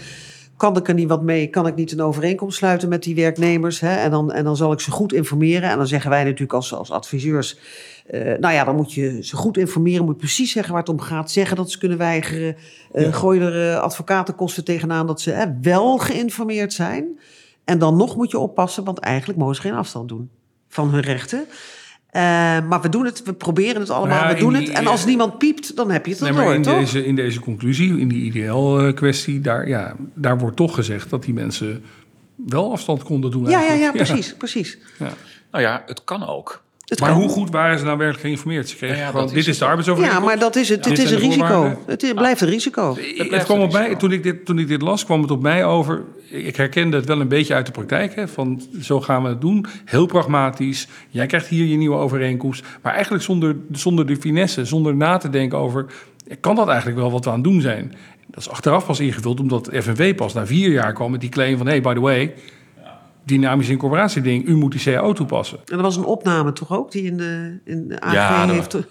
kan 0.56 0.76
ik 0.76 0.88
er 0.88 0.94
niet 0.94 1.08
wat 1.08 1.22
mee? 1.22 1.46
Kan 1.46 1.66
ik 1.66 1.74
niet 1.74 1.92
een 1.92 2.00
overeenkomst 2.00 2.56
sluiten 2.58 2.88
met 2.88 3.02
die 3.02 3.14
werknemers? 3.14 3.80
Hè? 3.80 3.94
En, 3.96 4.10
dan, 4.10 4.32
en 4.32 4.44
dan 4.44 4.56
zal 4.56 4.72
ik 4.72 4.80
ze 4.80 4.90
goed 4.90 5.12
informeren. 5.12 5.70
En 5.70 5.76
dan 5.76 5.86
zeggen 5.86 6.10
wij 6.10 6.24
natuurlijk 6.24 6.52
als, 6.52 6.74
als 6.74 6.90
adviseurs... 6.90 7.58
eh, 8.06 8.20
nou 8.38 8.54
ja, 8.54 8.64
dan 8.64 8.76
moet 8.76 8.92
je 8.92 9.18
ze 9.24 9.36
goed 9.36 9.56
informeren. 9.56 10.04
Moet 10.04 10.16
precies 10.16 10.52
zeggen 10.52 10.72
waar 10.72 10.80
het 10.82 10.90
om 10.90 11.00
gaat. 11.00 11.30
Zeggen 11.30 11.56
dat 11.56 11.70
ze 11.70 11.78
kunnen 11.78 11.98
weigeren. 11.98 12.56
eh 12.92 13.14
Gooi 13.14 13.40
er 13.40 13.70
eh, 13.70 13.78
advocatenkosten 13.80 14.64
tegenaan 14.64 15.06
dat 15.06 15.20
ze 15.20 15.30
hè, 15.30 15.44
wel 15.62 15.98
geïnformeerd 15.98 16.72
zijn. 16.72 17.18
En 17.64 17.78
dan 17.78 17.96
nog 17.96 18.16
moet 18.16 18.30
je 18.30 18.38
oppassen, 18.38 18.84
want 18.84 18.98
eigenlijk 18.98 19.38
mogen 19.38 19.54
ze 19.54 19.60
geen 19.60 19.74
afstand 19.74 20.08
doen 20.08 20.30
van 20.68 20.90
hun 20.90 21.00
rechten. 21.00 21.44
Eh, 22.12 22.22
maar 22.68 22.80
we 22.80 22.88
doen 22.88 23.04
het, 23.04 23.22
we 23.22 23.32
proberen 23.32 23.80
het 23.80 23.90
allemaal, 23.90 24.20
Nou 24.20 24.34
we 24.34 24.40
doen 24.40 24.54
het. 24.54 24.68
En 24.68 24.86
als 24.86 25.04
niemand 25.04 25.38
piept, 25.38 25.76
dan 25.76 25.90
heb 25.90 26.06
je 26.06 26.12
het 26.12 26.20
Nee, 26.20 26.28
dan 26.32 26.38
maar 26.38 26.46
door, 26.48 26.54
in 26.54 26.62
toch? 26.62 26.78
deze, 26.78 27.06
in 27.06 27.14
deze 27.14 27.40
conclusie, 27.40 27.98
in 27.98 28.08
die 28.08 28.32
IDL-kwestie, 28.32 29.40
daar, 29.40 29.68
ja, 29.68 29.96
daar 30.14 30.38
wordt 30.38 30.56
toch 30.56 30.74
gezegd 30.74 31.10
dat 31.10 31.22
die 31.22 31.34
mensen 31.34 31.84
wel 32.46 32.72
afstand 32.72 33.02
konden 33.02 33.30
doen. 33.30 33.48
Ja, 33.48 33.60
ja, 33.62 33.72
ja, 33.84 33.92
precies, 33.92 34.34
precies. 34.36 34.78
Ja. 34.98 35.12
Nou 35.50 35.64
ja, 35.64 35.82
het 35.86 36.04
kan 36.04 36.26
ook. 36.26 36.61
Het 36.84 37.00
Maar 37.00 37.10
kan. 37.10 37.18
hoe 37.20 37.28
goed 37.28 37.50
waren 37.50 37.78
ze 37.78 37.84
nou 37.84 37.96
werkelijk 37.96 38.24
geïnformeerd? 38.24 38.68
Ze 38.68 38.76
kregen 38.76 38.96
ja, 38.96 39.10
gewoon, 39.10 39.26
dit 39.26 39.36
is 39.36 39.46
is 39.48 39.58
de 39.58 39.64
arbeidsovereenkomst. 39.64 40.22
Ja, 40.22 40.28
maar 40.28 40.38
dat 40.38 40.56
is 40.56 40.68
het. 40.68 40.84
Dit 40.84 40.98
het 40.98 41.06
is 41.06 41.10
een 41.10 41.20
de 41.20 41.26
risico. 41.26 41.78
Het 41.86 42.02
is- 42.02 42.12
blijft 42.12 42.40
een 42.40 42.48
risico. 42.48 42.96
Het 43.16 43.44
kwam 43.44 43.60
op 43.60 43.72
mij, 43.72 43.94
toen, 43.94 44.12
ik 44.12 44.22
dit, 44.22 44.44
toen 44.44 44.58
ik 44.58 44.68
dit 44.68 44.82
las, 44.82 45.04
kwam 45.04 45.22
het 45.22 45.30
op 45.30 45.42
mij 45.42 45.64
over. 45.64 46.02
Ik 46.30 46.56
herkende 46.56 46.96
het 46.96 47.06
wel 47.06 47.20
een 47.20 47.28
beetje 47.28 47.54
uit 47.54 47.66
de 47.66 47.72
praktijk. 47.72 48.14
Hè, 48.14 48.28
van 48.28 48.62
zo 48.80 49.00
gaan 49.00 49.22
we 49.22 49.28
het 49.28 49.40
doen. 49.40 49.66
Heel 49.84 50.06
pragmatisch. 50.06 50.88
Jij 51.10 51.26
krijgt 51.26 51.46
hier 51.46 51.64
je 51.66 51.76
nieuwe 51.76 51.96
overeenkomst. 51.96 52.64
Maar 52.82 52.92
eigenlijk 52.92 53.24
zonder, 53.24 53.56
zonder 53.72 54.06
de 54.06 54.16
finesse, 54.16 54.64
zonder 54.64 54.94
na 54.96 55.16
te 55.16 55.30
denken 55.30 55.58
over. 55.58 55.86
Kan 56.40 56.54
dat 56.56 56.68
eigenlijk 56.68 56.98
wel 56.98 57.10
wat 57.10 57.24
we 57.24 57.30
aan 57.30 57.36
het 57.36 57.44
doen 57.44 57.60
zijn? 57.60 57.94
Dat 58.26 58.40
is 58.40 58.48
achteraf 58.48 58.86
pas 58.86 59.00
ingevuld, 59.00 59.40
omdat 59.40 59.68
FNV 59.72 60.14
pas 60.14 60.32
na 60.34 60.46
vier 60.46 60.70
jaar 60.70 60.92
kwam 60.92 61.10
met 61.10 61.20
die 61.20 61.30
claim 61.30 61.56
van: 61.56 61.66
hey, 61.66 61.80
by 61.80 61.94
the 61.94 62.00
way. 62.00 62.32
Dynamische 63.24 63.72
incorporatieding, 63.72 64.46
u 64.46 64.56
moet 64.56 64.72
die 64.72 64.80
CAO 64.94 65.12
toepassen. 65.12 65.58
En 65.66 65.76
er 65.76 65.82
was 65.82 65.96
een 65.96 66.04
opname 66.04 66.52
toch 66.52 66.72
ook 66.72 66.92
die 66.92 67.02
in 67.02 67.16
de, 67.16 67.58
in 67.64 67.88
de 67.88 68.00
AG 68.00 68.12
Ja, 68.12 68.48
heeft... 68.48 68.72
Er, 68.72 68.84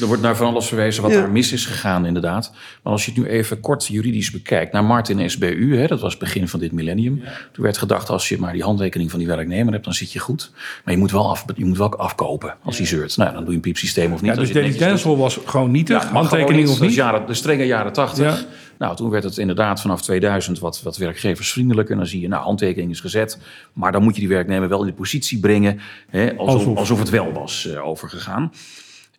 er 0.00 0.06
wordt 0.06 0.22
naar 0.22 0.36
van 0.36 0.46
alles 0.46 0.66
verwezen 0.66 1.02
wat 1.02 1.12
Ja. 1.12 1.18
er 1.22 1.30
mis 1.30 1.52
is 1.52 1.66
gegaan, 1.66 2.06
inderdaad. 2.06 2.52
Maar 2.82 2.92
als 2.92 3.04
je 3.04 3.10
het 3.12 3.20
nu 3.20 3.26
even 3.28 3.60
kort 3.60 3.86
juridisch 3.86 4.30
bekijkt, 4.30 4.72
naar 4.72 4.84
Martin 4.84 5.30
SBU, 5.30 5.76
hè, 5.76 5.86
dat 5.86 6.00
was 6.00 6.10
het 6.10 6.20
begin 6.20 6.48
van 6.48 6.60
dit 6.60 6.72
millennium. 6.72 7.22
Toen 7.52 7.64
werd 7.64 7.78
gedacht, 7.78 8.08
als 8.08 8.28
je 8.28 8.38
maar 8.38 8.52
die 8.52 8.62
handtekening 8.62 9.10
van 9.10 9.18
die 9.18 9.28
werknemer 9.28 9.72
hebt, 9.72 9.84
dan 9.84 9.94
zit 9.94 10.12
je 10.12 10.18
goed. 10.18 10.52
Maar 10.84 10.94
je 10.94 11.00
moet 11.00 11.10
wel, 11.12 11.30
af, 11.30 11.44
je 11.56 11.64
moet 11.64 11.78
wel 11.78 11.96
afkopen 11.96 12.54
als 12.62 12.76
hij 12.76 12.86
zeurt. 12.86 13.16
Nou 13.16 13.32
dan 13.32 13.40
doe 13.40 13.48
je 13.50 13.54
een 13.56 13.60
piepsysteem 13.60 14.12
of 14.12 14.22
niet. 14.22 14.32
Ja, 14.34 14.38
Als 14.40 14.52
dus 14.52 14.66
doet. 14.70 14.78
Denzel 14.78 15.16
was 15.16 15.38
gewoon 15.44 15.70
nietig, 15.70 16.04
handtekening 16.04 16.50
of 16.50 16.56
niet. 16.58 16.68
niet. 16.68 16.78
Dat 16.78 16.88
is 16.88 16.94
jaren, 16.94 17.26
de 17.26 17.34
strenge 17.34 17.64
jaren 17.66 17.92
80. 17.92 18.46
Nou, 18.82 18.96
toen 18.96 19.10
werd 19.10 19.24
het 19.24 19.38
inderdaad 19.38 19.80
vanaf 19.80 20.02
2000 20.02 20.58
wat, 20.58 20.82
wat 20.82 20.96
werkgeversvriendelijker. 20.96 21.92
En 21.92 21.98
dan 21.98 22.08
zie 22.08 22.20
je, 22.20 22.28
nou, 22.28 22.42
handtekening 22.42 22.90
is 22.90 23.00
gezet. 23.00 23.38
Maar 23.72 23.92
dan 23.92 24.02
moet 24.02 24.14
je 24.14 24.20
die 24.20 24.28
werknemer 24.28 24.68
wel 24.68 24.80
in 24.80 24.86
de 24.86 24.92
positie 24.92 25.40
brengen. 25.40 25.80
Hè, 26.08 26.36
alsof, 26.36 26.60
Alsof. 26.60 26.76
alsof. 26.76 26.98
het 26.98 27.10
wel 27.10 27.32
was 27.32 27.66
eh, 27.66 27.86
overgegaan. 27.86 28.52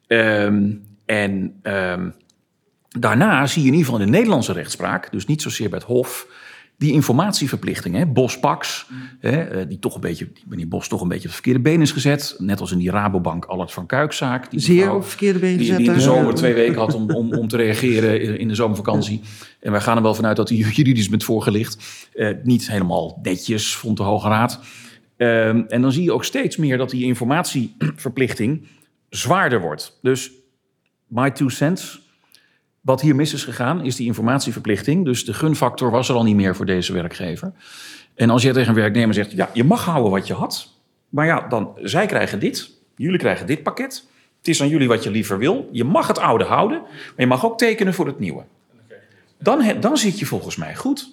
Ehm, 0.08 0.72
en 1.06 1.60
ehm, 1.62 2.10
daarna 2.90 3.48
zie 3.48 3.62
je 3.62 3.68
in 3.68 3.74
ieder 3.74 3.86
geval 3.86 4.02
in 4.02 4.12
de 4.12 4.18
Nederlandse 4.18 4.54
rechtspraak... 4.54 5.12
dus 5.12 5.26
niet 5.26 5.42
zozeer 5.42 5.70
bij 5.70 5.78
het 5.78 5.88
Hof... 5.88 6.28
die 6.84 6.92
informatieverplichting, 6.94 7.96
hè, 7.96 8.06
Bos 8.06 8.40
Pax... 8.40 8.86
Hè, 9.20 9.42
eh, 9.42 9.68
die 9.68 9.80
toch 9.80 9.96
een 9.96 10.02
beetje, 10.02 10.28
die 10.34 10.44
meneer 10.48 10.68
Bos 10.68 10.88
toch 10.88 11.02
een 11.02 11.08
beetje 11.08 11.24
op 11.24 11.34
het 11.34 11.34
verkeerde 11.34 11.60
been 11.60 11.82
is 11.82 11.92
gezet. 11.92 12.36
Net 12.38 12.60
als 12.60 12.72
in 12.72 12.78
die 12.78 12.90
Rabobank 12.92 13.46
Allard 13.46 13.72
van 13.72 13.86
Kuikzaak. 13.86 14.52
Die 14.52 14.60
Zeer 14.60 14.76
mevrouw- 14.76 14.96
op 14.96 15.06
verkeerde 15.06 15.40
been 15.40 15.50
die, 15.58 15.60
gezet. 15.60 15.78
die 15.78 15.88
in 15.88 15.94
de 15.94 16.02
zomer 16.02 16.34
twee 16.34 16.54
weken 16.54 16.76
had 16.80 16.94
om, 16.94 17.10
om, 17.12 17.34
om 17.34 17.48
te 17.48 17.58
reageren 17.58 18.40
in- 18.40 18.48
de 18.48 18.56
zomervakantie. 18.56 19.22
En 19.60 19.72
wij 19.72 19.82
gaan 19.82 19.98
er 19.98 20.04
wel 20.04 20.16
vanuit 20.16 20.36
dat 20.36 20.50
hij 20.50 20.58
juridisch 20.58 21.10
met 21.10 21.24
voorgelicht. 21.24 22.08
Eh, 22.14 22.30
niet 22.44 22.68
helemaal 22.70 23.20
netjes, 23.22 23.76
vond 23.76 23.98
de 23.98 24.04
Hoge 24.04 24.28
Raad. 24.28 24.60
Ehm, 25.18 25.62
en 25.68 25.82
dan 25.82 25.92
zie 25.92 26.04
je 26.04 26.12
ook 26.14 26.24
steeds 26.26 26.58
meer 26.58 26.78
dat 26.78 26.90
die 26.90 27.04
informatieverplichting 27.06 28.68
zwaarder 29.10 29.62
wordt. 29.62 30.00
Dus 30.02 30.32
my 31.08 31.32
two 31.32 31.50
cents. 31.50 32.02
Wat 32.84 33.02
hier 33.02 33.16
mis 33.16 33.34
is 33.34 33.44
gegaan, 33.44 33.86
is 33.86 33.96
die 33.96 34.08
informatieverplichting. 34.08 35.06
Dus 35.06 35.26
de 35.26 35.34
gunfactor 35.34 35.92
was 35.92 36.10
er 36.10 36.16
al 36.16 36.24
niet 36.24 36.36
meer 36.36 36.56
voor 36.56 36.66
deze 36.66 36.94
werkgever. 36.94 37.54
En 38.16 38.30
als 38.30 38.42
je 38.42 38.52
tegen 38.52 38.70
een 38.70 38.76
werknemer 38.76 39.14
zegt, 39.14 39.32
ja, 39.32 39.50
je 39.54 39.64
mag 39.64 39.86
houden 39.86 40.12
wat 40.12 40.28
je 40.28 40.34
had. 40.34 40.70
Maar 41.10 41.26
ja, 41.26 41.48
dan, 41.48 41.78
zij 41.82 42.06
krijgen 42.06 42.40
dit, 42.40 42.70
jullie 42.96 43.20
krijgen 43.20 43.48
dit 43.48 43.64
pakket. 43.64 44.08
Het 44.38 44.48
is 44.48 44.62
aan 44.62 44.68
jullie 44.68 44.88
wat 44.88 45.04
je 45.04 45.12
liever 45.12 45.38
wil. 45.38 45.70
Je 45.72 45.84
mag 45.84 46.08
het 46.08 46.20
oude 46.20 46.44
houden, 46.44 46.82
maar 46.82 47.14
je 47.16 47.28
mag 47.28 47.46
ook 47.46 47.58
tekenen 47.58 47.94
voor 47.94 48.08
het 48.08 48.20
nieuwe. 48.20 48.44
Dan, 49.40 49.80
dan 49.80 49.98
zit 49.98 50.20
je 50.20 50.26
volgens 50.26 50.56
mij 50.56 50.76
goed. 50.76 51.10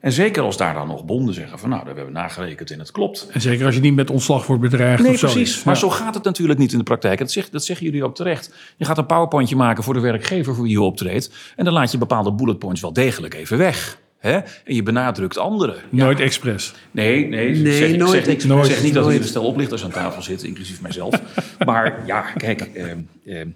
En 0.00 0.12
zeker 0.12 0.42
als 0.42 0.56
daar 0.56 0.74
dan 0.74 0.86
nog 0.88 1.04
bonden 1.04 1.34
zeggen 1.34 1.58
van, 1.58 1.68
nou, 1.68 1.84
dat 1.84 1.96
hebben 1.96 2.12
we 2.12 2.18
nagerekend 2.20 2.70
en 2.70 2.78
het 2.78 2.90
klopt. 2.90 3.28
En 3.32 3.40
zeker 3.40 3.66
als 3.66 3.74
je 3.74 3.80
niet 3.80 3.94
met 3.94 4.10
ontslag 4.10 4.46
wordt 4.46 4.62
bedreigd 4.62 5.02
Nee, 5.02 5.12
of 5.12 5.18
zo. 5.18 5.30
precies. 5.30 5.62
Maar 5.64 5.76
zo 5.76 5.90
gaat 5.90 6.14
het 6.14 6.24
natuurlijk 6.24 6.58
niet 6.58 6.72
in 6.72 6.78
de 6.78 6.84
praktijk. 6.84 7.18
Dat, 7.18 7.30
zegt, 7.30 7.52
dat 7.52 7.64
zeggen 7.64 7.86
jullie 7.86 8.04
ook 8.04 8.14
terecht. 8.14 8.54
Je 8.76 8.84
gaat 8.84 8.98
een 8.98 9.06
powerpointje 9.06 9.56
maken 9.56 9.82
voor 9.84 9.94
de 9.94 10.00
werkgever 10.00 10.54
voor 10.54 10.62
wie 10.64 10.72
je 10.72 10.80
optreedt. 10.80 11.30
En 11.56 11.64
dan 11.64 11.74
laat 11.74 11.92
je 11.92 11.98
bepaalde 11.98 12.32
bullet 12.32 12.58
points 12.58 12.80
wel 12.80 12.92
degelijk 12.92 13.34
even 13.34 13.58
weg. 13.58 13.98
Hè? 14.18 14.32
En 14.64 14.74
je 14.74 14.82
benadrukt 14.82 15.38
anderen. 15.38 15.74
Ja. 15.90 16.04
Nooit 16.04 16.20
expres. 16.20 16.72
Nee, 16.90 17.26
nee, 17.26 17.54
Nee, 17.54 17.72
zeg, 17.76 17.96
nooit. 17.96 18.24
zeg, 18.24 18.44
Nooit. 18.44 18.66
zeg 18.66 18.82
niet 18.82 18.94
dat 18.94 19.06
er 19.06 19.14
een 19.14 19.24
stel 19.24 19.44
oplichters 19.44 19.84
aan 19.84 19.90
tafel 19.90 20.22
zitten, 20.22 20.48
inclusief 20.48 20.80
mijzelf. 20.80 21.20
maar 21.66 22.02
ja, 22.06 22.20
kijk, 22.20 22.60
ehm, 22.60 22.98
ehm, 23.26 23.48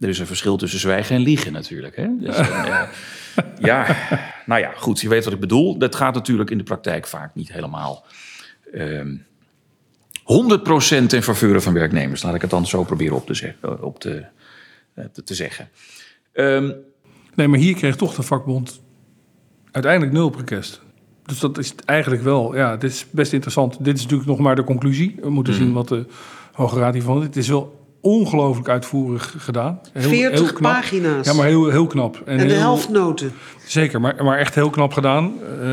er 0.00 0.08
is 0.08 0.18
een 0.18 0.26
verschil 0.26 0.56
tussen 0.56 0.80
zwijgen 0.80 1.16
en 1.16 1.22
liegen 1.22 1.52
natuurlijk. 1.52 1.96
Hè? 1.96 2.06
Dus, 2.20 2.36
eh, 2.48 2.82
ja, 3.58 3.96
nou 4.46 4.60
ja, 4.60 4.72
goed, 4.76 5.00
je 5.00 5.08
weet 5.08 5.24
wat 5.24 5.32
ik 5.32 5.40
bedoel. 5.40 5.78
Dat 5.78 5.94
gaat 5.94 6.14
natuurlijk 6.14 6.50
in 6.50 6.58
de 6.58 6.64
praktijk 6.64 7.06
vaak 7.06 7.34
niet 7.34 7.52
helemaal 7.52 8.04
ehm 8.72 9.16
100% 10.22 11.12
in 11.14 11.22
faveur 11.22 11.62
van 11.62 11.72
werknemers. 11.72 12.22
Laat 12.22 12.34
ik 12.34 12.40
het 12.40 12.50
dan 12.50 12.66
zo 12.66 12.84
proberen 12.84 13.16
op 13.16 13.26
te, 13.26 13.34
zeggen, 13.34 13.82
op 13.82 14.00
te, 14.00 14.24
eh, 14.94 15.04
te, 15.12 15.22
te 15.22 15.34
zeggen. 15.34 15.68
Ehm, 16.32 16.70
Nee, 17.34 17.48
maar 17.48 17.58
hier 17.58 17.74
kreeg 17.74 17.96
toch 17.96 18.14
de 18.14 18.22
vakbond 18.22 18.80
uiteindelijk 19.70 20.12
nul 20.12 20.30
protest. 20.30 20.80
Dus 21.24 21.38
dat 21.38 21.58
is 21.58 21.74
eigenlijk 21.84 22.22
wel, 22.22 22.56
ja, 22.56 22.76
dit 22.76 22.90
is 22.90 23.06
best 23.10 23.32
interessant. 23.32 23.84
Dit 23.84 23.96
is 23.96 24.02
natuurlijk 24.02 24.28
nog 24.28 24.38
maar 24.38 24.56
de 24.56 24.64
conclusie. 24.64 25.16
We 25.20 25.30
moeten 25.30 25.52
Mhm. 25.52 25.62
zien 25.62 25.72
wat 25.72 25.88
de 25.88 26.06
Hoge 26.52 26.78
Raad 26.78 26.92
hiervan. 26.94 27.22
Het 27.22 27.36
is 27.36 27.48
wel 27.48 27.81
ongelooflijk 28.02 28.68
uitvoerig 28.68 29.34
gedaan. 29.38 29.80
Heel, 29.92 30.08
40 30.08 30.40
heel 30.40 30.52
knap. 30.52 30.72
pagina's. 30.72 31.26
Ja, 31.26 31.32
maar 31.32 31.46
heel, 31.46 31.68
heel 31.70 31.86
knap. 31.86 32.22
en 32.24 32.36
de 32.38 32.44
heel- 32.44 32.58
helft 32.58 32.88
noten. 32.88 33.32
Zeker, 33.66 34.00
maar, 34.00 34.24
maar 34.24 34.38
echt 34.38 34.54
heel 34.54 34.70
knap 34.70 34.92
gedaan. 34.92 35.32
eh, 35.60 35.66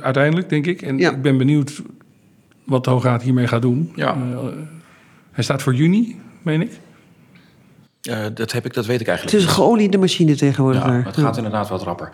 uiteindelijk, 0.00 0.48
denk 0.48 0.66
ik. 0.66 0.82
En 0.82 0.98
Ja. 0.98 1.10
ik 1.10 1.22
ben 1.22 1.38
benieuwd 1.38 1.82
wat 2.64 2.84
de 2.84 2.90
Hoge 2.90 3.06
Raad 3.08 3.22
hiermee 3.22 3.46
gaat 3.46 3.62
doen. 3.62 3.92
Ja. 3.94 4.14
Eh, 4.14 4.38
hij 5.32 5.44
staat 5.44 5.62
voor 5.62 5.74
juni, 5.74 6.20
meen 6.42 6.60
ik. 6.60 6.72
eh, 8.02 8.24
dat, 8.34 8.52
heb 8.52 8.64
ik, 8.64 8.74
dat 8.74 8.86
weet 8.86 9.00
ik 9.00 9.06
Het 9.06 9.08
eigenlijk 9.08 9.38
is 9.38 9.44
een 9.44 9.54
geoliede 9.54 9.98
machine 9.98 10.34
tegenwoordig 10.34 10.84
Ja, 10.84 11.02
het 11.04 11.16
gaat 11.16 11.36
inderdaad 11.36 11.68
wat 11.68 11.82
rapper. 11.82 12.10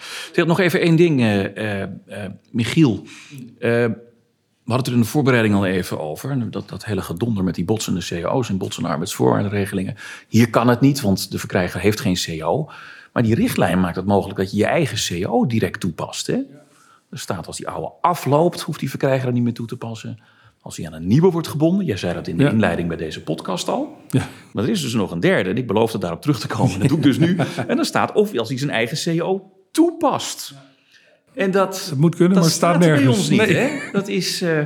Nog 0.46 0.60
even 0.60 0.80
één 0.80 0.96
ding, 0.96 1.20
eh, 1.20 1.44
eh, 1.56 1.82
eh, 2.06 2.30
Michiel. 2.50 3.06
We 4.66 4.72
hadden 4.72 4.76
het 4.76 4.86
er 4.86 4.92
in 4.92 5.00
de 5.00 5.16
voorbereiding 5.16 5.54
al 5.54 5.66
even 5.66 6.00
over. 6.00 6.50
Dat, 6.50 6.68
dat 6.68 6.84
hele 6.84 7.02
gedonder 7.02 7.44
met 7.44 7.54
die 7.54 7.64
botsende 7.64 8.04
cao's 8.04 8.48
en 8.48 8.58
botsende 8.58 8.88
arbeidsvoorwaardenregelingen. 8.88 9.96
Hier 10.28 10.50
kan 10.50 10.68
het 10.68 10.80
niet, 10.80 11.00
want 11.00 11.30
de 11.30 11.38
verkrijger 11.38 11.80
heeft 11.80 12.00
geen 12.00 12.16
cao. 12.38 12.70
Maar 13.12 13.22
die 13.22 13.34
richtlijn 13.34 13.80
maakt 13.80 13.96
het 13.96 14.06
mogelijk 14.06 14.38
dat 14.38 14.50
je 14.50 14.56
je 14.56 14.66
eigen 14.66 15.20
cao 15.20 15.46
direct 15.46 15.80
toepast. 15.80 16.26
Hè? 16.26 16.34
Er 17.10 17.18
staat 17.18 17.46
als 17.46 17.56
die 17.56 17.68
oude 17.68 17.92
afloopt, 18.00 18.60
hoeft 18.60 18.80
die 18.80 18.90
verkrijger 18.90 19.26
er 19.26 19.32
niet 19.32 19.42
meer 19.42 19.54
toe 19.54 19.66
te 19.66 19.76
passen. 19.76 20.18
Als 20.60 20.76
hij 20.76 20.86
aan 20.86 20.92
een 20.92 21.06
nieuwe 21.06 21.30
wordt 21.30 21.48
gebonden. 21.48 21.86
Jij 21.86 21.96
zei 21.96 22.14
dat 22.14 22.26
in 22.28 22.36
de 22.36 22.42
Ja. 22.42 22.50
inleiding 22.50 22.88
bij 22.88 22.96
deze 22.96 23.22
podcast 23.22 23.68
al. 23.68 23.96
Ja. 24.08 24.28
Maar 24.52 24.64
er 24.64 24.70
is 24.70 24.80
dus 24.82 24.94
nog 24.94 25.10
een 25.10 25.20
derde. 25.20 25.50
En 25.50 25.56
ik 25.56 25.66
beloofde 25.66 25.98
daarop 25.98 26.20
terug 26.20 26.40
te 26.40 26.46
komen. 26.46 26.78
Dat 26.78 26.88
doe 26.88 26.96
ik 26.96 27.02
dus 27.02 27.18
nu. 27.18 27.36
En 27.68 27.76
dan 27.76 27.84
staat 27.84 28.12
of 28.12 28.36
als 28.38 28.48
hij 28.48 28.58
zijn 28.58 28.70
eigen 28.70 29.18
CO 29.18 29.50
toepast. 29.72 30.54
En 31.36 31.50
dat, 31.50 31.94
moet 31.96 32.14
kunnen, 32.14 32.34
dat 32.34 32.42
maar 32.42 32.52
het 32.52 32.58
staat 32.62 32.78
bij 32.78 32.88
nergens. 32.88 33.16
ons 33.16 33.28
niet. 33.30 33.38
Nee. 33.40 33.54
Hè? 33.54 33.70
Dat 33.92 34.08
is, 34.08 34.42
eh, 34.42 34.58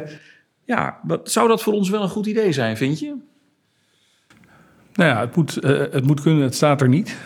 ja, 0.65 0.99
wat, 1.03 1.31
zou 1.31 1.49
dat 1.49 1.63
voor 1.63 1.73
ons 1.73 1.91
wel 1.91 2.03
een 2.03 2.09
goed 2.09 2.27
idee 2.27 2.53
zijn, 2.53 2.77
vind 2.77 2.99
je? 2.99 3.15
Nou 4.95 5.11
ja, 5.11 5.21
het 5.21 5.37
moet, 5.37 5.57
eh, 5.57 5.79
het 5.79 6.05
moet 6.07 6.21
kunnen, 6.21 6.43
het 6.43 6.55
staat 6.55 6.81
er 6.81 6.89
niet. 6.89 7.17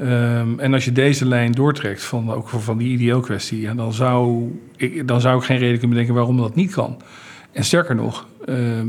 Ehm, 0.00 0.58
en 0.58 0.72
als 0.74 0.84
je 0.84 0.92
deze 0.92 1.26
lijn 1.26 1.52
doortrekt 1.52 2.02
van, 2.04 2.32
ook 2.32 2.48
van- 2.48 2.78
die 2.78 2.98
IDO-kwestie, 2.98 3.60
ja, 3.60 3.74
dan, 3.74 3.92
zou 3.92 4.50
ik, 4.76 5.08
dan 5.08 5.20
zou 5.20 5.38
ik 5.38 5.44
geen 5.44 5.58
reden 5.58 5.72
kunnen 5.78 5.90
bedenken 5.90 6.14
waarom 6.14 6.36
dat 6.36 6.54
niet 6.54 6.72
kan. 6.72 7.00
En 7.52 7.64
sterker 7.64 7.94
nog, 7.94 8.26
ehm, 8.46 8.86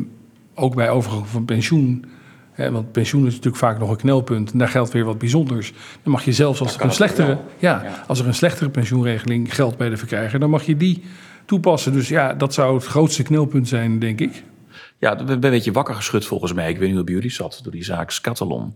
ook 0.56 0.76
bij 0.76 0.90
overgang 0.90 1.28
van 1.28 1.46
pensioen, 1.46 2.06
want 2.56 2.92
pensioen 2.92 3.26
is 3.26 3.32
natuurlijk 3.34 3.58
vaak 3.58 3.80
nog 3.80 3.90
een 3.90 3.98
knelpunt, 3.98 4.52
en 4.52 4.58
daar 4.58 4.68
geldt 4.68 4.92
weer 4.92 5.04
wat 5.06 5.18
bijzonders. 5.18 5.74
Dan 6.04 6.12
mag 6.12 6.26
je 6.26 6.34
zelfs 6.34 6.60
als 6.60 6.76
er 6.76 6.82
een 6.82 6.92
slechtere, 6.92 7.38
ja, 7.60 7.84
Ja. 7.84 8.04
als 8.08 8.20
er 8.20 8.28
een 8.28 8.34
slechtere 8.34 8.70
pensioenregeling 8.70 9.56
geldt 9.56 9.78
bij 9.78 9.90
de 9.90 9.98
verkrijger, 9.98 10.40
dan 10.40 10.50
mag 10.50 10.64
je 10.66 10.78
die 10.78 11.04
toepassen. 11.46 11.94
Dus 11.94 12.08
ja, 12.08 12.34
dat 12.34 12.54
zou 12.54 12.76
het 12.76 12.86
grootste 12.86 13.24
knelpunt 13.24 13.68
zijn, 13.68 14.00
denk 14.00 14.20
ik. 14.20 14.44
Ja, 15.00 15.18
we 15.18 15.24
ben 15.24 15.34
een 15.34 15.40
beetje 15.40 15.72
wakker 15.72 15.96
geschud 15.96 16.26
volgens 16.26 16.54
mij. 16.54 16.70
Ik 16.70 16.78
weet 16.78 16.88
niet 16.88 16.96
hoe 16.96 17.06
bij 17.06 17.14
jullie 17.14 17.32
zat, 17.32 17.60
door 17.64 17.72
die 17.72 17.84
zaak 17.84 18.12
Scattalon. 18.12 18.76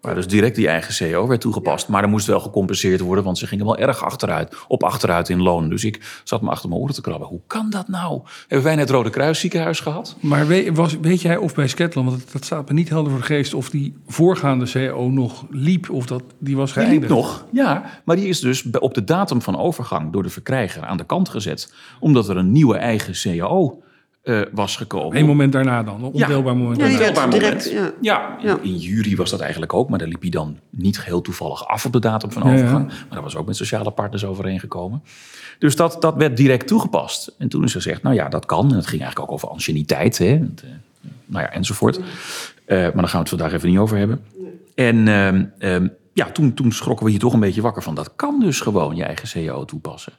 Waar 0.00 0.14
dus 0.14 0.26
direct 0.26 0.56
die 0.56 0.68
eigen 0.68 1.10
CO 1.10 1.26
werd 1.26 1.40
toegepast. 1.40 1.88
Maar 1.88 2.02
er 2.02 2.08
moest 2.08 2.26
wel 2.26 2.40
gecompenseerd 2.40 3.00
worden, 3.00 3.24
want 3.24 3.38
ze 3.38 3.46
gingen 3.46 3.64
wel 3.64 3.76
erg 3.76 4.04
achteruit, 4.04 4.56
op 4.68 4.82
achteruit 4.82 5.28
in 5.28 5.42
loon. 5.42 5.68
Dus 5.68 5.84
ik 5.84 6.20
zat 6.24 6.42
me 6.42 6.50
achter 6.50 6.68
mijn 6.68 6.80
oren 6.80 6.94
te 6.94 7.00
krabben. 7.00 7.28
Hoe 7.28 7.40
kan 7.46 7.70
dat 7.70 7.88
nou? 7.88 8.20
Hebben 8.40 8.66
wij 8.66 8.76
net 8.76 8.90
Rode 8.90 9.10
Kruis 9.10 9.40
ziekenhuis 9.40 9.80
gehad? 9.80 10.16
Maar 10.20 10.46
weet, 10.46 10.76
was, 10.76 10.98
weet 11.00 11.20
jij 11.20 11.36
of 11.36 11.54
bij 11.54 11.68
Sketland, 11.68 12.08
want 12.08 12.32
dat, 12.32 12.44
staat 12.44 12.68
me 12.68 12.74
niet 12.74 12.88
helder 12.88 13.10
voor 13.10 13.20
de 13.20 13.26
geest, 13.26 13.54
of 13.54 13.70
die 13.70 13.96
voorgaande 14.06 14.70
CO 14.72 15.08
nog 15.08 15.44
liep 15.50 15.90
of 15.90 16.06
dat 16.06 16.22
die 16.38 16.56
was 16.56 16.72
Die 16.72 16.82
liep 16.82 16.88
geëindigd? 16.88 17.12
nog, 17.12 17.46
ja. 17.52 17.84
Maar 18.04 18.16
die 18.16 18.28
is 18.28 18.40
dus 18.40 18.64
op 18.78 18.94
de 18.94 19.04
datum 19.04 19.42
van 19.42 19.58
overgang 19.58 20.12
door 20.12 20.22
de 20.22 20.28
verkrijger 20.30 20.82
aan 20.82 20.96
de 20.96 21.04
kant 21.06 21.28
gezet. 21.28 21.72
Omdat 22.00 22.28
er 22.28 22.36
een 22.36 22.52
nieuwe 22.52 22.76
eigen 22.76 23.14
CAO 23.38 23.80
eh, 24.26 24.40
was 24.52 24.76
gekomen. 24.76 25.18
Eén 25.18 25.26
moment 25.26 25.52
daarna 25.52 25.82
dan, 25.82 25.94
een 26.04 26.10
ondeelbaar 26.12 26.56
moment 26.56 26.80
Ja, 26.80 26.86
die 26.86 26.96
werd 26.98 27.30
direct, 27.30 27.64
moment. 27.64 27.70
ja. 27.70 27.92
Ja, 28.00 28.38
in, 28.38 28.46
Ja. 28.46 28.58
in 28.62 28.76
juli 28.76 29.16
was 29.16 29.30
dat 29.30 29.40
eigenlijk 29.40 29.72
ook, 29.74 29.88
maar 29.88 29.98
daar 29.98 30.08
liep 30.08 30.20
hij 30.20 30.30
dan 30.30 30.58
niet 30.70 31.04
heel 31.04 31.20
toevallig 31.20 31.66
af 31.68 31.84
op 31.84 31.92
de 31.92 31.98
datum 31.98 32.32
van 32.32 32.42
Ja, 32.42 32.48
ja. 32.48 32.54
overgang. 32.54 32.86
Maar 32.86 32.96
daar 33.10 33.22
was 33.22 33.36
ook 33.36 33.46
met 33.46 33.56
sociale 33.56 33.90
partners 33.90 34.24
overeengekomen. 34.24 35.02
Dus 35.58 35.76
dat, 35.76 35.96
dat 36.00 36.14
werd 36.16 36.36
direct 36.36 36.66
toegepast. 36.66 37.34
En 37.38 37.48
toen 37.48 37.64
is 37.64 37.72
gezegd, 37.72 38.02
nou 38.02 38.14
ja, 38.14 38.28
dat 38.28 38.46
kan. 38.46 38.70
En 38.70 38.76
het 38.76 38.86
ging 38.86 39.00
eigenlijk 39.02 39.30
ook 39.30 39.36
over 39.36 39.48
anciëniteit, 39.48 40.18
hè. 40.18 40.26
Het, 40.26 40.62
eh, 40.64 40.70
nou 41.26 41.42
ja, 41.44 41.50
enzovoort. 41.50 41.96
Eh, 41.96 42.76
maar 42.78 42.92
daar 42.92 42.92
gaan 42.94 43.10
we 43.10 43.18
het 43.18 43.28
vandaag 43.28 43.52
even 43.52 43.68
niet 43.68 43.78
over 43.78 43.98
hebben. 43.98 44.20
En 44.74 45.08
ehm, 45.08 45.44
ehm, 45.58 45.88
ja, 46.12 46.30
toen, 46.30 46.54
toen 46.54 46.72
schrokken 46.72 47.04
we 47.04 47.10
hier 47.10 47.20
toch 47.20 47.32
een 47.32 47.40
beetje 47.40 47.62
wakker 47.62 47.82
van. 47.82 47.94
Dat 47.94 48.12
kan 48.16 48.40
dus 48.40 48.60
gewoon 48.60 48.96
je 48.96 49.04
eigen 49.04 49.28
CAO 49.46 49.64
toepassen. 49.64 50.12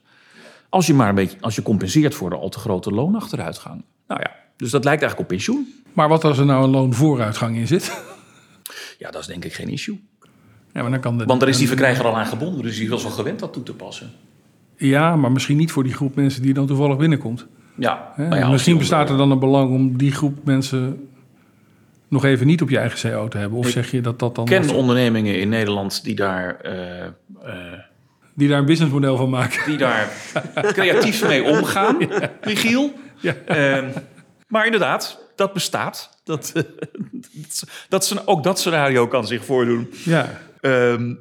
Als 0.69 0.87
je 0.87 0.93
maar 0.93 1.09
een 1.09 1.15
beetje, 1.15 1.37
als 1.41 1.55
je 1.55 1.61
compenseert 1.61 2.15
voor 2.15 2.29
de 2.29 2.35
al 2.35 2.49
te 2.49 2.59
grote 2.59 2.91
loonachteruitgang. 2.91 3.83
Nou 4.07 4.21
ja, 4.23 4.35
dus 4.57 4.71
dat 4.71 4.83
lijkt 4.83 5.01
eigenlijk 5.01 5.31
op 5.31 5.37
pensioen. 5.37 5.73
Maar 5.93 6.09
wat 6.09 6.23
als 6.23 6.37
er 6.37 6.45
nou 6.45 6.63
een 6.63 6.69
loonvooruitgang 6.69 7.55
in 7.55 7.67
zit? 7.67 7.91
Ja, 8.99 9.11
dat 9.11 9.21
is 9.21 9.27
denk 9.27 9.45
ik 9.45 9.53
geen 9.53 9.69
issue. 9.69 9.99
Ja, 10.73 10.81
maar 10.81 10.91
dan 10.91 10.99
kan 10.99 11.17
de, 11.17 11.25
Want 11.25 11.39
daar 11.39 11.49
is 11.49 11.57
die 11.57 11.67
verkrijger 11.67 12.05
al 12.05 12.17
aan 12.17 12.25
gebonden, 12.25 12.63
dus 12.63 12.77
die 12.77 12.89
was 12.89 13.03
wel 13.03 13.11
gewend 13.11 13.39
dat 13.39 13.53
toe 13.53 13.63
te 13.63 13.73
passen. 13.73 14.11
Ja, 14.75 15.15
maar 15.15 15.31
misschien 15.31 15.57
niet 15.57 15.71
voor 15.71 15.83
die 15.83 15.93
groep 15.93 16.15
mensen 16.15 16.41
die 16.41 16.53
dan 16.53 16.67
toevallig 16.67 16.97
binnenkomt. 16.97 17.45
Ja, 17.75 18.13
nou 18.17 18.35
ja, 18.35 18.49
misschien 18.49 18.77
bestaat 18.77 19.09
er 19.09 19.17
dan 19.17 19.31
een 19.31 19.39
belang 19.39 19.71
om 19.71 19.97
die 19.97 20.11
groep 20.11 20.45
mensen 20.45 21.09
nog 22.07 22.25
even 22.25 22.47
niet 22.47 22.61
op 22.61 22.69
je 22.69 22.77
eigen 22.77 23.11
CO 23.11 23.27
te 23.27 23.37
hebben. 23.37 23.57
Of 23.57 23.65
Ik 23.65 23.71
zeg 23.71 23.91
je 23.91 24.01
dat 24.01 24.19
dat 24.19 24.35
dan... 24.35 24.45
ken 24.45 24.69
ondernemingen 24.69 25.39
in 25.39 25.49
Nederland 25.49 26.03
die 26.03 26.15
daar, 26.15 26.59
eh, 26.61 27.05
eh, 27.05 27.11
Die 28.33 28.47
daar 28.47 28.59
een 28.59 28.65
businessmodel 28.65 29.17
van 29.17 29.29
maken. 29.29 29.65
die 29.65 29.77
daar 29.77 30.09
creatief 30.53 31.27
mee 31.27 31.43
omgaan, 31.43 31.97
Michiel. 32.43 32.93
Ja. 33.19 33.35
Ehm, 33.45 33.89
maar 34.47 34.65
inderdaad, 34.65 35.19
dat 35.35 35.53
bestaat. 35.53 36.19
Dat, 36.23 36.53
dat, 37.89 38.05
ze- 38.05 38.21
ook 38.25 38.43
dat 38.43 38.59
scenario 38.59 39.07
kan 39.07 39.27
zich 39.27 39.45
voordoen. 39.45 39.89
Ja, 40.05 40.41
Ehm, 40.61 41.13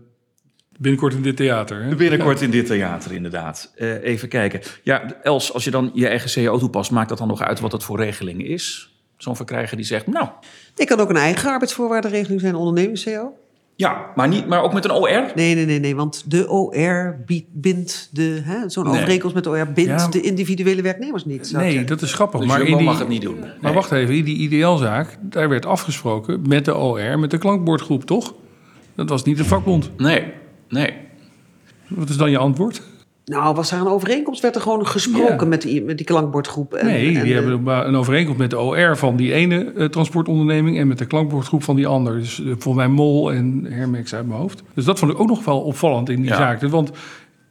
binnenkort 0.78 1.14
in 1.14 1.22
dit 1.22 1.36
theater. 1.36 1.82
Hè? 1.84 1.94
binnenkort 1.94 2.40
in 2.40 2.50
dit 2.50 2.66
theater, 2.66 3.12
inderdaad. 3.12 3.72
Eh, 3.76 4.02
even 4.02 4.28
kijken. 4.28 4.60
Ja, 4.82 5.20
Els, 5.22 5.52
als 5.52 5.64
je 5.64 5.70
dan 5.70 5.90
je 5.94 6.08
eigen 6.08 6.44
CO 6.44 6.58
toepast, 6.58 6.90
maakt 6.90 7.08
dat 7.08 7.18
dan 7.18 7.28
nog 7.28 7.42
uit 7.42 7.60
wat 7.60 7.72
het 7.72 7.84
voor 7.84 7.98
regeling 7.98 8.44
is? 8.46 8.94
Zo'n 9.16 9.36
verkrijger 9.36 9.76
die 9.76 9.86
zegt, 9.86 10.06
nou, 10.06 10.28
Ik 10.76 10.86
kan 10.86 11.00
ook 11.00 11.10
een 11.10 11.16
eigen 11.16 11.50
arbeidsvoorwaardenregeling 11.50 12.40
zijn, 12.40 12.54
ondernemings-CO. 12.54 13.32
Ja, 13.76 14.06
maar, 14.14 14.28
niet, 14.28 14.46
maar 14.46 14.62
ook 14.62 14.72
met 14.72 14.84
een 14.84 14.90
OR? 14.92 15.32
Nee, 15.34 15.54
nee, 15.54 15.64
nee, 15.66 15.78
nee, 15.80 15.96
want 15.96 16.24
de 16.30 16.48
OR 16.50 17.16
biedt- 17.26 17.46
bindt 17.52 18.08
de, 18.12 18.40
hè, 18.44 18.68
zo'n 18.70 18.84
Nee. 18.84 18.92
overeenkomst 18.92 19.34
met 19.34 19.44
de 19.44 19.50
OR 19.50 19.72
bindt 19.74 19.90
Ja. 19.90 20.08
de 20.08 20.20
individuele 20.20 20.82
werknemers 20.82 21.24
niet. 21.24 21.52
Nee, 21.52 21.70
zeggen. 21.70 21.86
dat 21.86 22.02
is 22.02 22.12
grappig. 22.12 22.40
Dus 22.40 22.48
maar 22.48 22.60
in 22.62 22.76
die, 22.76 22.86
mag 22.86 22.98
het 22.98 23.08
niet 23.08 23.22
doen. 23.22 23.44
Maar 23.60 23.72
wacht 23.72 23.92
even, 23.92 24.14
in 24.14 24.24
die 24.24 24.36
ideaalzaak, 24.36 25.16
daar 25.22 25.48
werd 25.48 25.66
afgesproken 25.66 26.42
met 26.48 26.64
de 26.64 26.76
OR, 26.76 27.18
met 27.18 27.30
de 27.30 27.38
klankbordgroep, 27.38 28.04
toch? 28.04 28.34
Dat 28.94 29.08
was 29.08 29.22
niet 29.24 29.36
de 29.36 29.44
vakbond. 29.44 29.90
Nee, 29.96 30.32
nee. 30.68 30.90
Wat 31.88 32.08
is 32.08 32.16
dan 32.16 32.30
je 32.30 32.38
antwoord? 32.38 32.82
Nou, 33.30 33.54
was 33.54 33.70
daar 33.70 33.80
een 33.80 33.86
overeenkomst? 33.88 34.42
Werd 34.42 34.54
er 34.54 34.60
gewoon 34.60 34.86
gesproken 34.86 35.36
Ja. 35.40 35.44
met, 35.46 35.62
die, 35.62 35.82
met 35.84 35.96
die 35.96 36.06
klankbordgroep? 36.06 36.74
En, 36.74 36.86
Nee, 36.86 37.06
en 37.06 37.12
die 37.12 37.22
de- 37.22 37.40
hebben 37.40 37.86
een 37.88 37.96
overeenkomst 37.96 38.38
met 38.40 38.50
de 38.50 38.58
OR 38.60 38.96
van 38.96 39.16
die 39.16 39.32
ene 39.32 39.72
eh, 39.76 39.84
transportonderneming 39.86 40.78
en 40.78 40.88
met 40.88 40.98
de 40.98 41.06
klankbordgroep 41.06 41.62
van 41.62 41.76
die 41.76 41.86
ander. 41.86 42.18
Dus 42.18 42.40
eh, 42.40 42.46
volgens 42.46 42.74
mij 42.74 42.88
Mol 42.88 43.32
en 43.32 43.66
Hermex 43.70 44.14
uit 44.14 44.26
mijn 44.26 44.40
hoofd. 44.40 44.62
Dus 44.74 44.84
dat 44.84 44.98
vond 44.98 45.12
ik 45.12 45.20
ook 45.20 45.28
nog 45.28 45.44
wel 45.44 45.60
opvallend 45.60 46.08
in 46.08 46.16
die 46.20 46.30
Ja. 46.30 46.36
zaak. 46.36 46.60
Want 46.62 46.90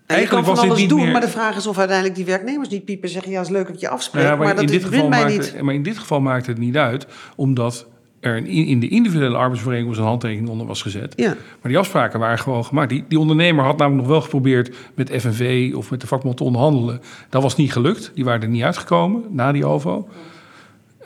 En 0.05 0.19
je 0.21 0.27
kan 0.27 0.45
van 0.45 0.57
alles 0.57 0.87
doen, 0.87 0.99
meer... 1.01 1.11
maar 1.11 1.21
de 1.21 1.27
vraag 1.27 1.55
is 1.57 1.67
of 1.67 1.77
uiteindelijk 1.77 2.15
die 2.15 2.25
werknemers 2.25 2.69
niet 2.69 2.85
piepen 2.85 3.03
en 3.07 3.13
zeggen... 3.13 3.31
ja, 3.31 3.41
is 3.41 3.49
leuk 3.49 3.67
dat 3.67 3.79
je 3.79 3.89
afspreekt, 3.89 4.25
ja, 4.27 4.35
maar, 4.35 4.39
maar, 4.39 4.49
in 4.49 4.55
dat 4.55 4.67
dit 4.67 4.83
geval 4.85 5.07
maakt, 5.09 5.27
niet. 5.31 5.61
maar 5.61 5.73
in 5.73 5.83
dit 5.83 5.97
geval 5.97 6.21
maakt 6.21 6.45
het 6.47 6.57
niet 6.57 6.77
uit, 6.77 7.07
omdat 7.35 7.87
er 8.25 8.47
in 8.47 8.79
de 8.79 8.87
individuele 8.87 9.37
arbeidsvereenkomst 9.37 9.99
een 9.99 10.05
handtekening 10.05 10.49
onder 10.49 10.67
was 10.67 10.81
gezet. 10.81 11.13
Ja. 11.15 11.27
Maar 11.61 11.71
die 11.71 11.77
afspraken 11.77 12.19
waren 12.19 12.39
gewoon 12.39 12.65
gemaakt. 12.65 12.89
Die, 12.89 13.03
die 13.07 13.19
ondernemer 13.19 13.63
had 13.65 13.77
namelijk 13.77 14.01
nog 14.01 14.11
wel 14.11 14.21
geprobeerd 14.21 14.75
met 14.95 15.09
FNV 15.09 15.73
of 15.75 15.91
met 15.91 16.01
de 16.01 16.07
vakbond 16.07 16.37
te 16.37 16.43
onderhandelen. 16.43 17.01
Dat 17.29 17.41
was 17.41 17.55
niet 17.55 17.71
gelukt. 17.71 18.11
Die 18.13 18.25
waren 18.25 18.41
er 18.41 18.47
niet 18.47 18.63
uitgekomen 18.63 19.23
na 19.29 19.51
die 19.51 19.65
OVO. 19.65 20.07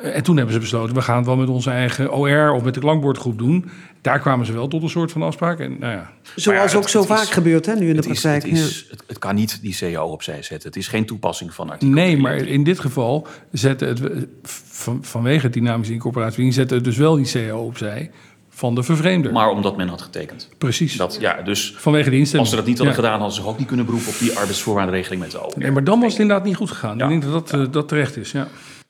Eh, 0.02 0.16
En 0.16 0.24
toen 0.24 0.36
hebben 0.38 0.54
ze 0.54 0.60
besloten, 0.60 0.96
we 0.96 1.02
gaan 1.02 1.18
het 1.18 1.26
wel 1.26 1.36
met 1.36 1.50
onze 1.50 1.70
eigen 1.70 2.14
OR 2.14 2.52
of 2.52 2.64
met 2.64 2.74
de 2.74 2.80
klankbordgroep 2.80 3.38
doen. 3.38 3.70
Daar 4.02 4.20
kwamen 4.20 4.46
ze 4.46 4.54
wel 4.54 4.68
tot 4.68 4.84
een 4.84 4.90
soort 4.90 5.12
van 5.12 5.22
afspraak. 5.22 5.60
En 5.60 5.76
nou 5.80 5.94
ja, 5.94 6.10
Zoals 6.36 6.76
ook 6.76 6.82
het- 6.82 6.92
zo 6.92 7.02
het 7.02 7.10
is- 7.10 7.16
vaak 7.18 7.28
gebeurt 7.30 7.66
hè, 7.66 7.74
nu 7.76 7.88
in 7.90 7.94
de 7.94 8.00
is, 8.00 8.06
praktijk. 8.06 8.44
het, 8.44 8.52
is, 8.52 8.88
het, 8.90 9.04
het 9.08 9.18
kan 9.20 9.36
niet 9.36 9.62
die 9.62 9.78
CO 9.80 10.02
opzij 10.04 10.44
zetten. 10.44 10.68
Het 10.70 10.78
is 10.78 10.88
geen 10.88 11.06
toepassing 11.06 11.54
van 11.54 11.70
artikel 11.70 11.96
nee, 11.96 12.10
3. 12.12 12.22
maar 12.22 12.36
in 12.36 12.64
dit 12.64 12.80
geval 12.80 13.28
zette 13.52 13.86
het 13.86 14.02
van, 14.44 15.00
vanwege 15.02 15.46
het 15.46 15.54
dynamische 15.54 15.94
incorporatie 15.94 16.52
zette 16.52 16.74
het 16.76 16.84
dus 16.84 16.98
wel 16.98 17.16
die 17.16 17.32
CO 17.50 17.58
opzij 17.58 18.12
van 18.50 18.76
de 18.76 18.84
vervreemder. 18.84 19.32
Maar 19.32 19.50
omdat 19.50 19.78
men 19.78 19.88
had 19.88 20.02
getekend. 20.02 20.50
Precies. 20.58 20.96
Dat, 20.98 21.18
ja, 21.20 21.42
dus 21.42 21.74
vanwege 21.78 22.10
de 22.10 22.16
instemming. 22.18 22.40
als 22.40 22.50
ze 22.50 22.56
dat 22.56 22.66
niet 22.66 22.78
hadden 22.78 22.96
Ja. 22.96 23.02
gedaan, 23.02 23.20
hadden 23.20 23.36
ze 23.36 23.42
zich 23.42 23.50
ook 23.52 23.58
niet 23.58 23.68
kunnen 23.68 23.86
beroepen 23.86 24.10
op 24.10 24.20
die 24.20 24.38
arbeidsvoorwaardenregeling 24.38 25.22
met 25.22 25.32
de 25.32 25.46
OR. 25.46 25.54
Nee, 25.56 25.72
maar 25.72 25.84
dan 25.84 26.00
was 26.00 26.12
het 26.12 26.22
inderdaad 26.22 26.46
niet 26.46 26.56
goed 26.56 26.70
gegaan. 26.72 26.98
Ja. 26.98 27.04
Ik 27.04 27.10
denk 27.10 27.24
dat 27.24 27.48
dat, 27.50 27.60
eh, 27.60 27.72
dat 27.72 27.88
terecht 27.88 28.18
is. 28.18 28.32
Ja. 28.32 28.48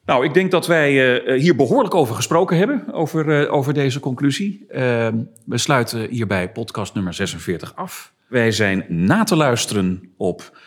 Nou, 0.10 0.26
ik 0.26 0.34
denk 0.34 0.52
dat 0.52 0.68
wij 0.68 1.18
eh, 1.18 1.40
hier 1.40 1.56
behoorlijk 1.56 1.96
over 1.96 2.16
gesproken 2.16 2.58
hebben, 2.58 2.94
over, 2.94 3.42
eh, 3.42 3.54
over 3.54 3.74
deze 3.74 4.00
conclusie. 4.00 4.66
Eh, 4.70 5.08
we 5.46 5.58
sluiten 5.58 6.10
hierbij 6.10 6.52
podcast 6.52 6.94
nummer 6.94 7.14
46 7.14 7.76
af. 7.76 8.14
Wij 8.28 8.52
zijn 8.52 8.86
na 8.88 9.24
te 9.24 9.36
luisteren 9.36 10.14
op 10.18 10.58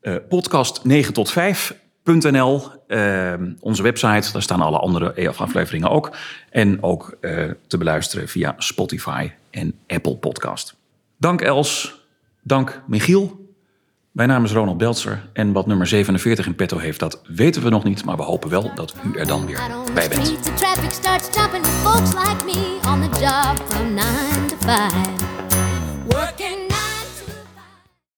eh, 0.00 0.14
podcast 0.28 0.84
9 0.84 1.12
tot 1.12 1.32
5.nl, 1.32 2.62
eh, 2.86 3.34
onze 3.60 3.82
website. 3.82 4.32
Daar 4.32 4.42
staan 4.42 4.60
alle 4.60 4.78
andere 4.78 5.12
EF-afleveringen 5.14 5.90
ook. 5.90 6.16
En 6.50 6.82
ook 6.82 7.16
eh, 7.20 7.50
te 7.66 7.78
beluisteren 7.78 8.28
via 8.28 8.54
Spotify 8.58 9.30
en 9.50 9.74
Apple 9.86 10.16
Podcast. 10.16 10.76
Dank 11.16 11.40
Els, 11.40 12.00
dank 12.42 12.82
Michiel. 12.86 13.43
Mijn 14.14 14.28
naam 14.28 14.44
is 14.44 14.52
Ronald 14.52 14.78
Beltzer 14.78 15.28
en 15.32 15.52
wat 15.52 15.66
nummer 15.66 15.86
47 15.86 16.46
in 16.46 16.54
petto 16.54 16.78
heeft, 16.78 17.00
dat 17.00 17.22
weten 17.26 17.62
we 17.62 17.68
nog 17.68 17.84
niet. 17.84 18.04
Maar 18.04 18.16
we 18.16 18.22
hopen 18.22 18.50
wel 18.50 18.70
dat 18.74 18.94
u 19.04 19.18
er 19.18 19.26
dan 19.26 19.46
weer 19.46 19.58
Out 19.58 19.70
on 19.70 19.84
the 19.84 19.92
bij 19.92 20.08
bent. 20.08 20.28